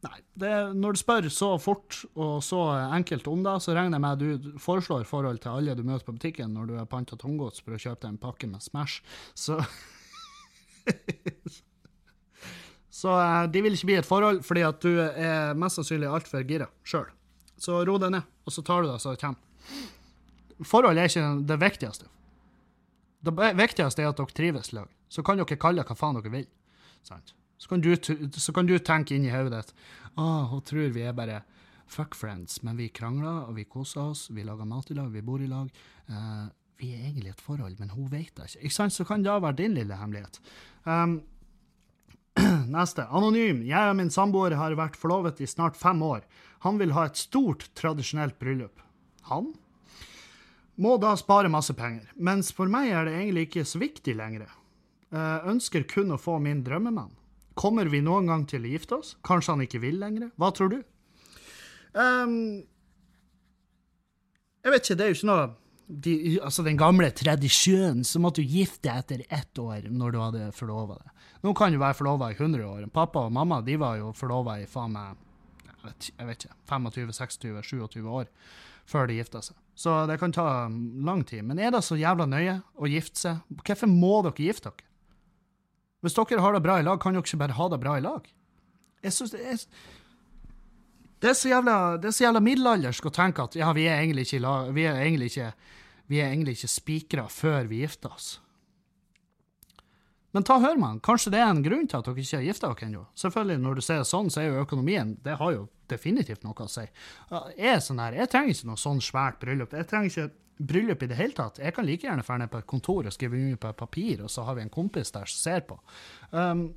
[0.05, 2.61] Nei, det, når du spør så fort og så
[2.97, 6.07] enkelt om det, så regner jeg med at du foreslår forhold til alle du møter
[6.07, 9.01] på butikken når du har panta tomgods for å kjøpe deg en pakke med Smash.
[9.33, 9.61] Så
[13.01, 16.45] Så eh, de vil ikke bli et forhold fordi at du er mest sannsynlig altfor
[16.49, 17.09] gira sjøl.
[17.61, 19.85] Så ro deg ned, og så tar du deg så det kommer.
[20.65, 22.09] Forhold er ikke det viktigste.
[23.21, 24.89] Det viktigste er at dere trives i lag.
[25.13, 26.49] Så kan dere kalle det hva faen dere vil.
[27.05, 29.75] Så kan du, så kan du tenke inni hodet ditt
[30.21, 31.43] Å, hun tror vi er bare
[31.91, 35.25] fuck friends, men vi krangler, og vi koser oss, vi lager mat i lag, vi
[35.27, 35.69] bor i lag.
[36.07, 36.47] Uh,
[36.81, 38.63] vi er egentlig et forhold, men hun vet det ikke.
[38.69, 38.95] Ikke sant?
[38.95, 40.41] Så kan det være din lille hemmelighet.
[40.87, 41.19] Um,
[42.77, 43.05] Neste.
[43.11, 43.65] Anonym.
[43.67, 46.23] Jeg og min samboer har vært forlovet i snart fem år.
[46.65, 48.83] Han vil ha et stort, tradisjonelt bryllup.
[49.31, 49.53] Han?
[50.81, 52.09] Må da spare masse penger.
[52.17, 54.49] Mens for meg er det egentlig ikke så viktig lenger.
[55.11, 57.15] Jeg ønsker kun å få min drømmemann.
[57.59, 59.15] Kommer vi noen gang til å gifte oss?
[59.27, 60.31] Kanskje han ikke vil lenger?
[60.41, 60.79] Hva tror du?
[61.93, 62.63] Um,
[64.61, 65.49] jeg vet ikke, det er jo ikke noe
[65.91, 70.19] de, altså Den gamle tradisjonen, så måtte du gifte deg etter ett år når du
[70.23, 71.25] hadde forlova deg.
[71.43, 72.85] Nå kan du være forlova i 100 år.
[72.95, 75.19] Pappa og mamma de var jo forlova i faen meg
[75.85, 78.29] jeg vet ikke, 25, 26, 27 år
[78.91, 79.57] før de gifter seg.
[79.79, 81.45] Så det kan ta lang tid.
[81.47, 83.61] Men er det så jævla nøye å gifte seg?
[83.63, 84.89] Hvorfor må dere gifte dere?
[86.01, 88.05] Hvis dere har det bra i lag, kan dere ikke bare ha det bra i
[88.05, 88.29] lag?
[89.05, 89.65] Jeg synes det er
[91.21, 94.53] det er så jævla, det jævla middelaldersk å tenke at ja, vi er egentlig ikke,
[94.73, 95.51] vi er egentlig ikke,
[96.09, 96.21] vi
[96.55, 98.29] ikke spikra før vi gifter oss.
[100.31, 101.01] Men ta hør, man.
[101.03, 103.07] Kanskje det er en grunn til at dere ikke har gifta dere ennå.
[103.19, 106.71] Selvfølgelig, når du ser sånn, så er jo økonomien Det har jo definitivt noe å
[106.71, 106.85] si.
[107.59, 109.75] Jeg sånn her, jeg trenger ikke noe sånn svært bryllup.
[109.75, 110.29] Jeg trenger ikke
[110.71, 111.59] bryllup i det hele tatt.
[111.59, 114.23] Jeg kan like gjerne dra ned på et kontor og skrive under på et papir,
[114.23, 115.81] og så har vi en kompis der som ser på.
[116.31, 116.69] Um,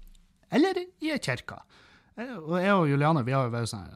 [0.53, 1.59] eller i ei kirke.
[2.17, 3.93] Og jeg og Juliane, vi har jo vært sånn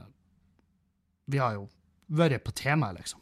[1.30, 1.68] Vi har jo
[2.08, 3.22] vært på temaet, liksom.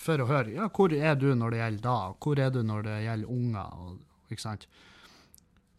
[0.00, 2.82] For å høre ja, hvor er du når det gjelder da, hvor er du når
[2.88, 4.00] det gjelder unger, og,
[4.32, 4.66] ikke sant.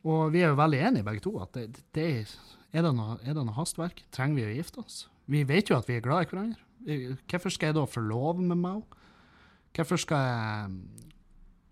[0.06, 3.34] Og vi er jo veldig enige begge to at det, det er, det noe, er
[3.34, 4.04] det noe hastverk?
[4.14, 5.00] Trenger vi å gifte oss?
[5.32, 6.62] Vi vet jo at vi er glad i hverandre.
[7.26, 8.84] Hvorfor skal jeg da forlove med meg?
[9.76, 10.76] Hvorfor skal jeg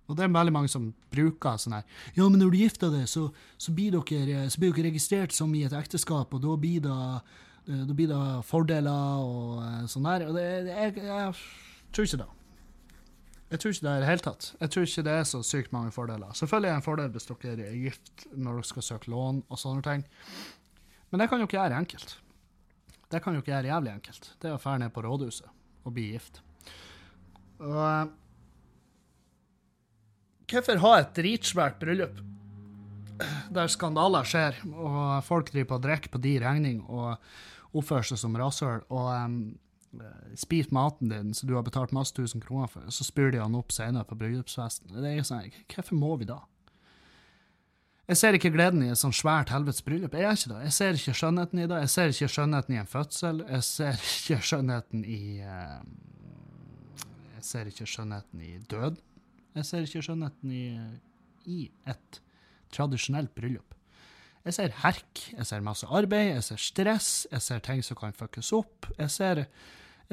[0.10, 1.86] Og det er veldig mange som bruker sånn her
[2.18, 5.54] Ja, men når du gifter deg, så, så, blir dere, så blir dere registrert som
[5.56, 6.98] i et ekteskap, og da blir det,
[7.70, 10.26] eh, da blir det fordeler og eh, sånn der.
[10.28, 12.32] Og det, jeg, jeg tror ikke det.
[13.54, 14.46] Jeg tror ikke det i det hele tatt.
[14.58, 16.34] Jeg tror ikke det er så sykt mange fordeler.
[16.34, 19.60] Selvfølgelig er det en fordel hvis dere er gift når dere skal søke lån og
[19.62, 20.06] sånne ting.
[21.12, 22.16] Men det kan jo ikke gjøre enkelt.
[23.14, 24.32] Det kan jo ikke gjøre jævlig enkelt.
[24.42, 26.42] Det er å dra ned på rådhuset og bli gift.
[27.62, 28.12] Og eh,
[30.54, 32.20] Hvorfor ha et dritsvært bryllup
[33.54, 37.22] der skandaler skjer, og folk driver på og drikker på din regning og
[37.78, 39.38] oppfører seg som rasshøl, og um,
[40.40, 43.58] spiser maten din som du har betalt masse tusen kroner for, så spyr de han
[43.58, 44.96] opp senere på bryllupsfesten.
[44.96, 46.40] Det er jo sånn, Hvorfor må vi da?
[48.04, 50.16] Jeg ser ikke gleden i et sånn svært helvetes bryllup.
[50.18, 50.64] Jeg er ikke det.
[50.66, 51.78] Jeg ser ikke skjønnheten i det.
[51.86, 53.40] Jeg ser ikke skjønnheten i en fødsel.
[53.48, 55.78] Jeg ser ikke skjønnheten i eh,
[57.38, 59.00] Jeg ser ikke skjønnheten i død.
[59.56, 60.66] Jeg ser ikke skjønnheten i,
[61.48, 61.60] i
[61.94, 62.20] et
[62.76, 63.74] tradisjonelt bryllup.
[64.44, 68.16] Jeg ser herk, jeg ser masse arbeid, jeg ser stress, jeg ser ting som kan
[68.18, 68.90] fuckes opp.
[68.98, 69.46] Jeg ser,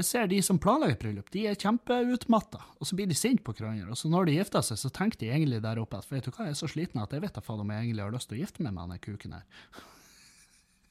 [0.01, 3.53] jeg ser de som planlegger bryllup, de er kjempeutmatta, og så blir de sinte på
[3.53, 3.91] hverandre.
[3.93, 6.33] Og så når de gifter seg, så tenker de egentlig der oppe at vet du
[6.33, 8.31] hva, jeg er så sliten at jeg vet da faen om jeg egentlig har lyst
[8.31, 9.45] til å gifte meg med denne kuken her.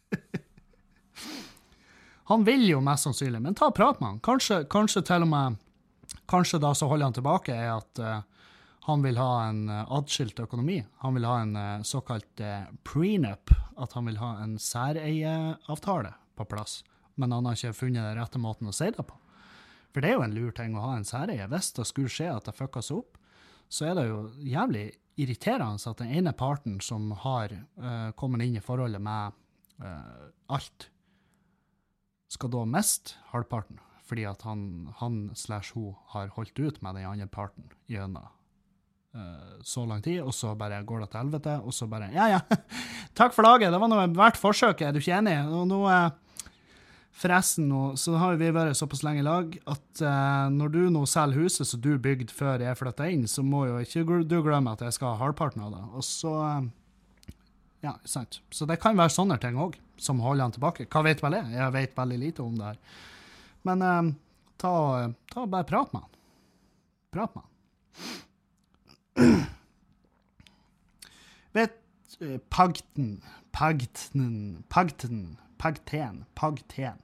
[2.32, 4.22] han vil jo mest sannsynlig, men ta prat med han.
[4.30, 5.66] Kanskje, kanskje til og med
[6.30, 8.22] Kanskje da så holder han tilbake er at uh,
[8.86, 10.80] han vil ha en uh, atskilt økonomi.
[11.02, 12.42] Han vil ha en uh, såkalt
[12.86, 16.80] prenup, at han vil ha en særeieavtale på plass.
[17.20, 19.18] Men han har ikke funnet den rette måten å si det på.
[19.90, 21.50] For det er jo en lur ting å ha en særeie.
[21.52, 23.18] Hvis det skulle skje at det fucka seg opp,
[23.70, 24.86] så er det jo jævlig
[25.20, 27.52] irriterende at den ene parten som har
[28.18, 29.36] kommet inn i forholdet med
[30.50, 30.88] alt,
[32.30, 37.06] skal da miste halvparten fordi at han, han slash hun har holdt ut med den
[37.06, 41.76] andre parten gjennom uh, så lang tid, og så bare går det til helvete, og
[41.76, 42.40] så bare Ja, ja,
[43.20, 45.36] takk for laget, det var nå verdt forsøket, er du ikke enig?
[45.70, 46.10] Nå uh,
[47.20, 51.02] Forresten, nå, så har vi vært såpass lenge i lag at uh, når du nå
[51.10, 54.72] selger huset som du bygde før jeg flytta inn, så må jo ikke du glemme
[54.72, 55.84] at jeg skal ha halvparten av det.
[56.00, 56.34] Og så
[57.84, 58.40] Ja, sant.
[58.52, 60.88] Så det kan være sånne ting òg, som holder han tilbake.
[60.92, 61.52] Hva vet vel jeg?
[61.56, 62.80] Jeg vet veldig lite om det her.
[63.68, 64.10] Men eh,
[64.60, 64.74] ta,
[65.32, 66.18] ta bare prat med han.
[67.16, 67.50] Prat med han.
[71.56, 71.76] Vet
[72.24, 73.22] uh, Pagten
[73.56, 75.24] Pagten Pagten
[75.60, 76.98] Pagten Pagten.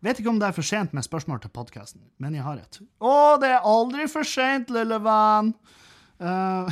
[0.00, 2.78] Vet ikke om det er for sent med spørsmål til podkasten, men jeg har et.
[3.04, 5.52] Å, det er aldri for sent, lille venn!
[6.20, 6.70] Uh,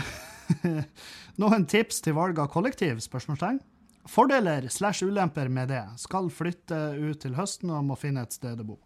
[1.43, 3.03] noen tips til valg av kollektiv?
[3.05, 3.61] spørsmålstegn?
[4.09, 5.85] Fordeler slash ulemper med det.
[6.01, 8.79] Skal flytte ut til høsten og må finne et sted å bo.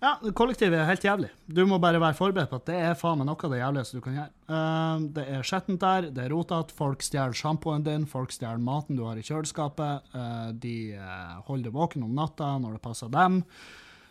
[0.00, 1.28] Ja, kollektivet er helt jævlig.
[1.44, 3.98] Du må bare være forberedt på at det er faen meg noe av det jævligste
[3.98, 4.30] du kan gjøre.
[4.48, 8.96] Uh, det er skjettent der, det er rotete, folk stjeler sjampoen din, folk stjeler maten
[8.96, 13.12] du har i kjøleskapet, uh, de uh, holder deg våken om natta når det passer
[13.12, 13.42] dem.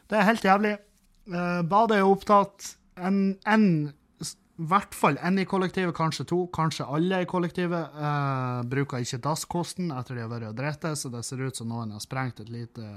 [0.10, 0.76] Det er helt jævlig.
[1.70, 2.76] badet er opptatt.
[2.98, 7.94] En, en i hvert fall én i kollektivet, kanskje to, kanskje alle i kollektivet.
[8.70, 11.94] Bruker ikke dasskosten etter de har vært og drept, så det ser ut som noen
[11.94, 12.90] har sprengt et lite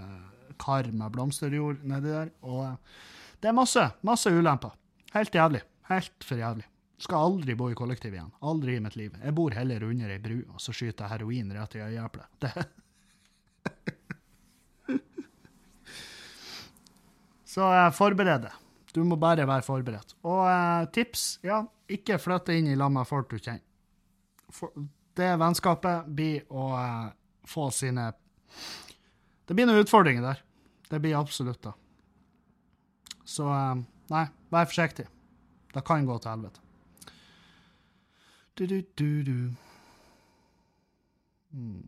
[0.63, 2.31] kar med blomsterjord nedi der.
[2.47, 2.75] Og uh,
[3.43, 4.73] det er masse, masse ulemper.
[5.17, 5.63] Helt jævlig.
[5.91, 6.67] Helt for jævlig.
[7.03, 8.31] Skal aldri bo i kollektiv igjen.
[8.47, 9.11] Aldri i mitt liv.
[9.19, 12.31] Jeg bor heller under ei bru, og så skyter jeg heroin rett i øyeeplet.
[17.53, 18.55] Så uh, forbered deg.
[18.93, 20.15] Du må bare være forberedt.
[20.29, 23.65] Og eh, tips ja, ikke flytte inn i lag med folk du kjenner.
[25.17, 27.07] Det vennskapet blir å eh,
[27.49, 28.11] få sine
[29.49, 30.43] Det blir noen utfordringer der.
[30.93, 31.73] Det blir absolutt det.
[33.25, 33.83] Så eh,
[34.13, 35.07] nei, vær forsiktig.
[35.73, 36.61] Det kan gå til helvete.
[38.53, 39.37] Du, du, du, du.
[41.53, 41.81] Hmm.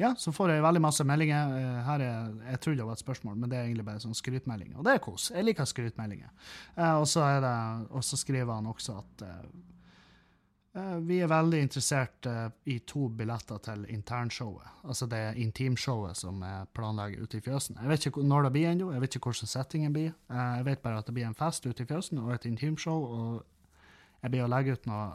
[0.00, 1.50] Ja, så får jeg veldig masse meldinger.
[1.58, 4.16] Eh, her er, Jeg trodde det var et spørsmål, men det er egentlig bare sånn
[4.16, 4.76] skrytmelding.
[4.78, 5.32] Og det er kos.
[5.34, 6.30] Jeg liker skrytmeldinger.
[6.76, 7.42] Eh, og så er
[8.22, 9.26] skriver han også at
[11.02, 14.68] vi er veldig interessert eh, i to billetter til internshowet.
[14.86, 17.80] Altså det intimshowet som er planlegger ute i fjøsen.
[17.80, 20.12] Jeg vet ikke når det blir ennå, jeg vet ikke hvordan settingen blir.
[20.30, 23.02] Eh, jeg vet bare at det blir en fest ute i fjøsen og et intimshow,
[23.02, 25.08] og jeg blir å legge ut noe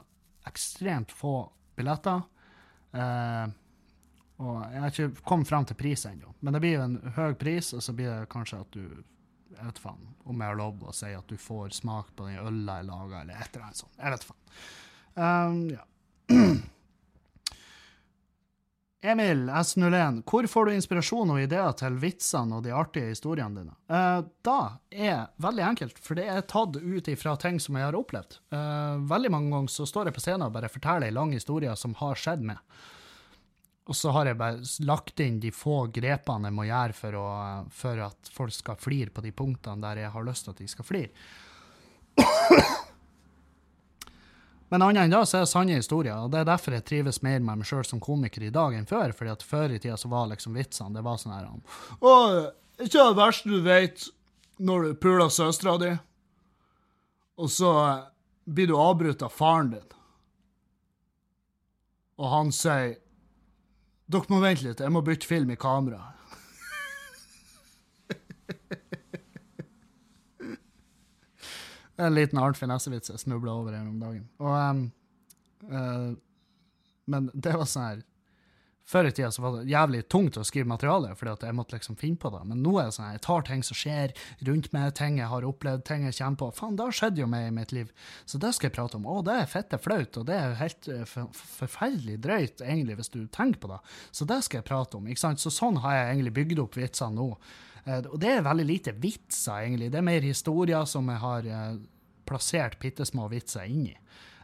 [0.49, 1.37] ekstremt få
[1.79, 2.27] billetter.
[2.91, 3.45] Eh,
[4.43, 7.71] og jeg har ikke kommet fram til pris ennå, men det blir en høy pris,
[7.71, 9.03] og så blir det kanskje at du
[9.55, 12.41] jeg vet faen om jeg har lov å si at du får smak på den
[12.41, 13.95] øla jeg lager, eller et eller annet sånt.
[14.01, 14.41] Jeg vet faen.
[15.15, 15.83] Um, ja.
[19.05, 23.75] Emil S01, hvor får du inspirasjon og ideer til vitsene og de artige historiene dine?
[23.91, 24.59] Uh, da
[24.89, 28.39] er veldig enkelt, for det er tatt ut ifra ting som jeg har opplevd.
[28.49, 31.75] Uh, veldig mange ganger så står jeg på scenen og bare forteller en lang historie
[31.77, 32.57] som har skjedd meg.
[33.85, 37.27] Og så har jeg bare lagt inn de få grepene jeg må gjøre for, å,
[37.69, 40.71] for at folk skal flire på de punktene der jeg har lyst til at de
[40.71, 41.13] skal flire.
[44.75, 47.21] Men annet enn da så er det sanne historier, og det er derfor jeg trives
[47.23, 49.13] mer med meg sjøl som komiker i dag enn før.
[49.15, 51.47] fordi at før i tida så var liksom vitsene det var sånn her
[52.03, 52.11] Å,
[52.83, 54.03] ikke det verste du vet
[54.59, 55.93] når du puler søstera di,
[57.39, 57.71] og så
[58.43, 59.95] blir du avbrutt av faren din,
[62.19, 62.97] og han sier
[64.11, 66.03] dere må vente litt, jeg må bytte film i kamera.
[68.45, 68.59] Det
[71.79, 74.27] er en liten Arnt Finesse-vits jeg snubla over her om dagen.
[74.39, 74.83] Og, um,
[75.71, 76.11] uh,
[77.05, 78.03] men det var sånn her
[78.85, 81.73] Før i tida så var det jævlig tungt å skrive materiale, fordi at jeg måtte
[81.73, 82.43] liksom finne på det.
[82.45, 84.13] Men nå er det sånn jeg tar ting som skjer
[84.45, 86.49] rundt meg, ting jeg har opplevd, ting jeg kommer på.
[86.59, 87.89] Faen, det har skjedd jo meg i mitt liv.
[88.29, 89.07] Så det skal jeg prate om.
[89.09, 91.01] Å, det er fette flaut, og det er helt uh,
[91.33, 93.81] forferdelig drøyt, egentlig, hvis du tenker på det.
[94.13, 95.09] Så det skal jeg prate om.
[95.09, 95.41] ikke sant?
[95.41, 97.31] Så sånn har jeg egentlig bygd opp vitsene nå.
[97.89, 99.89] Uh, og det er veldig lite vitser, egentlig.
[99.89, 101.83] Det er mer historier som jeg har uh,
[102.29, 103.97] plassert bitte små vitser inni.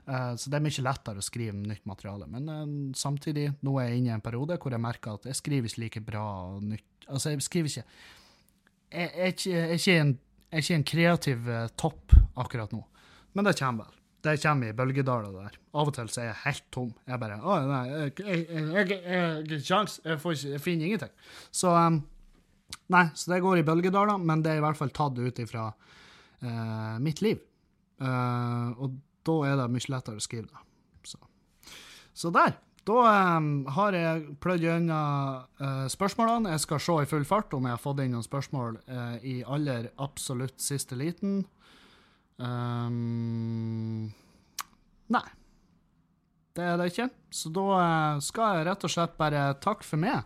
[0.10, 2.26] Uh, så det er mye lettere å skrive nytt materiale.
[2.32, 2.64] Men uh,
[2.98, 5.84] samtidig, nå er jeg inne i en periode hvor jeg merker at jeg skriver ikke
[5.86, 6.26] like bra
[6.64, 7.84] nytt Altså, jeg skriver ikke
[8.94, 10.12] Jeg, jeg, jeg er, ikke, en,
[10.48, 12.82] jeg er ikke en kreativ uh, topp akkurat nå.
[13.36, 14.00] Men det kommer vel.
[14.22, 15.60] Det kommer i bølgedaler der.
[15.82, 16.90] Av og til så er jeg helt tom.
[17.10, 20.00] Jeg bare Å, nei, jeg har ikke kjangs.
[20.06, 21.14] Jeg, finner ingenting.
[21.50, 22.02] Så um,
[22.92, 25.70] Nei, så det går i bølgedaler, men det er i hvert fall tatt ut ifra
[27.04, 27.42] mitt liv.
[28.02, 28.94] og
[29.28, 30.68] da er det mye lettere å skrive det.
[31.08, 31.22] Så,
[32.14, 32.58] så der.
[32.88, 33.02] Da
[33.38, 36.56] um, har jeg pløyd gjennom uh, spørsmålene.
[36.56, 39.42] Jeg skal se i full fart om jeg har fått inn noen spørsmål uh, i
[39.46, 41.44] aller absolutt siste liten.
[42.42, 44.10] Um,
[45.14, 45.28] nei.
[46.58, 47.08] Det er det ikke.
[47.30, 50.26] Så da uh, skal jeg rett og slett bare takke for meg.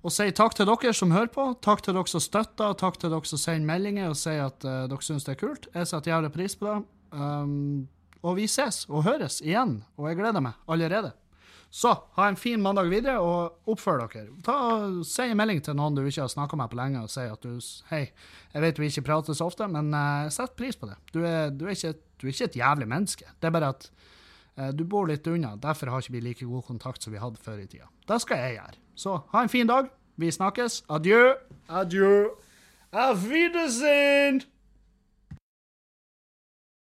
[0.00, 3.12] Og si takk til dere som hører på, takk til dere som støtter, takk til
[3.12, 5.68] dere som sender meldinger og sier at dere syns det er kult.
[5.74, 6.80] Jeg setter jævlig pris på det.
[7.12, 7.88] Um,
[8.22, 11.12] og vi ses og høres igjen, og jeg gleder meg allerede.
[11.70, 14.30] Så ha en fin mandag videre, og oppfør dere.
[14.44, 14.54] Ta
[15.04, 17.44] Si en melding til noen du ikke har snakka med på lenge, og si at
[17.44, 17.60] du
[17.90, 18.06] Hei,
[18.54, 20.96] jeg vet vi ikke prater så ofte, men uh, sett pris på det.
[21.12, 23.28] Du er, du, er ikke, du er, ikke, et jævlig menneske.
[23.36, 23.90] Det er bare at
[24.56, 25.56] uh, du bor litt unna.
[25.60, 27.90] Derfor har ikke vi like god kontakt som vi hadde før i tida.
[28.08, 28.84] Det skal jeg gjøre.
[28.96, 29.92] Så ha en fin dag.
[30.18, 30.82] Vi snakkes.
[30.88, 31.34] Adjø.
[31.68, 32.30] Adjø.
[32.90, 34.40] Auf Wiedersehen.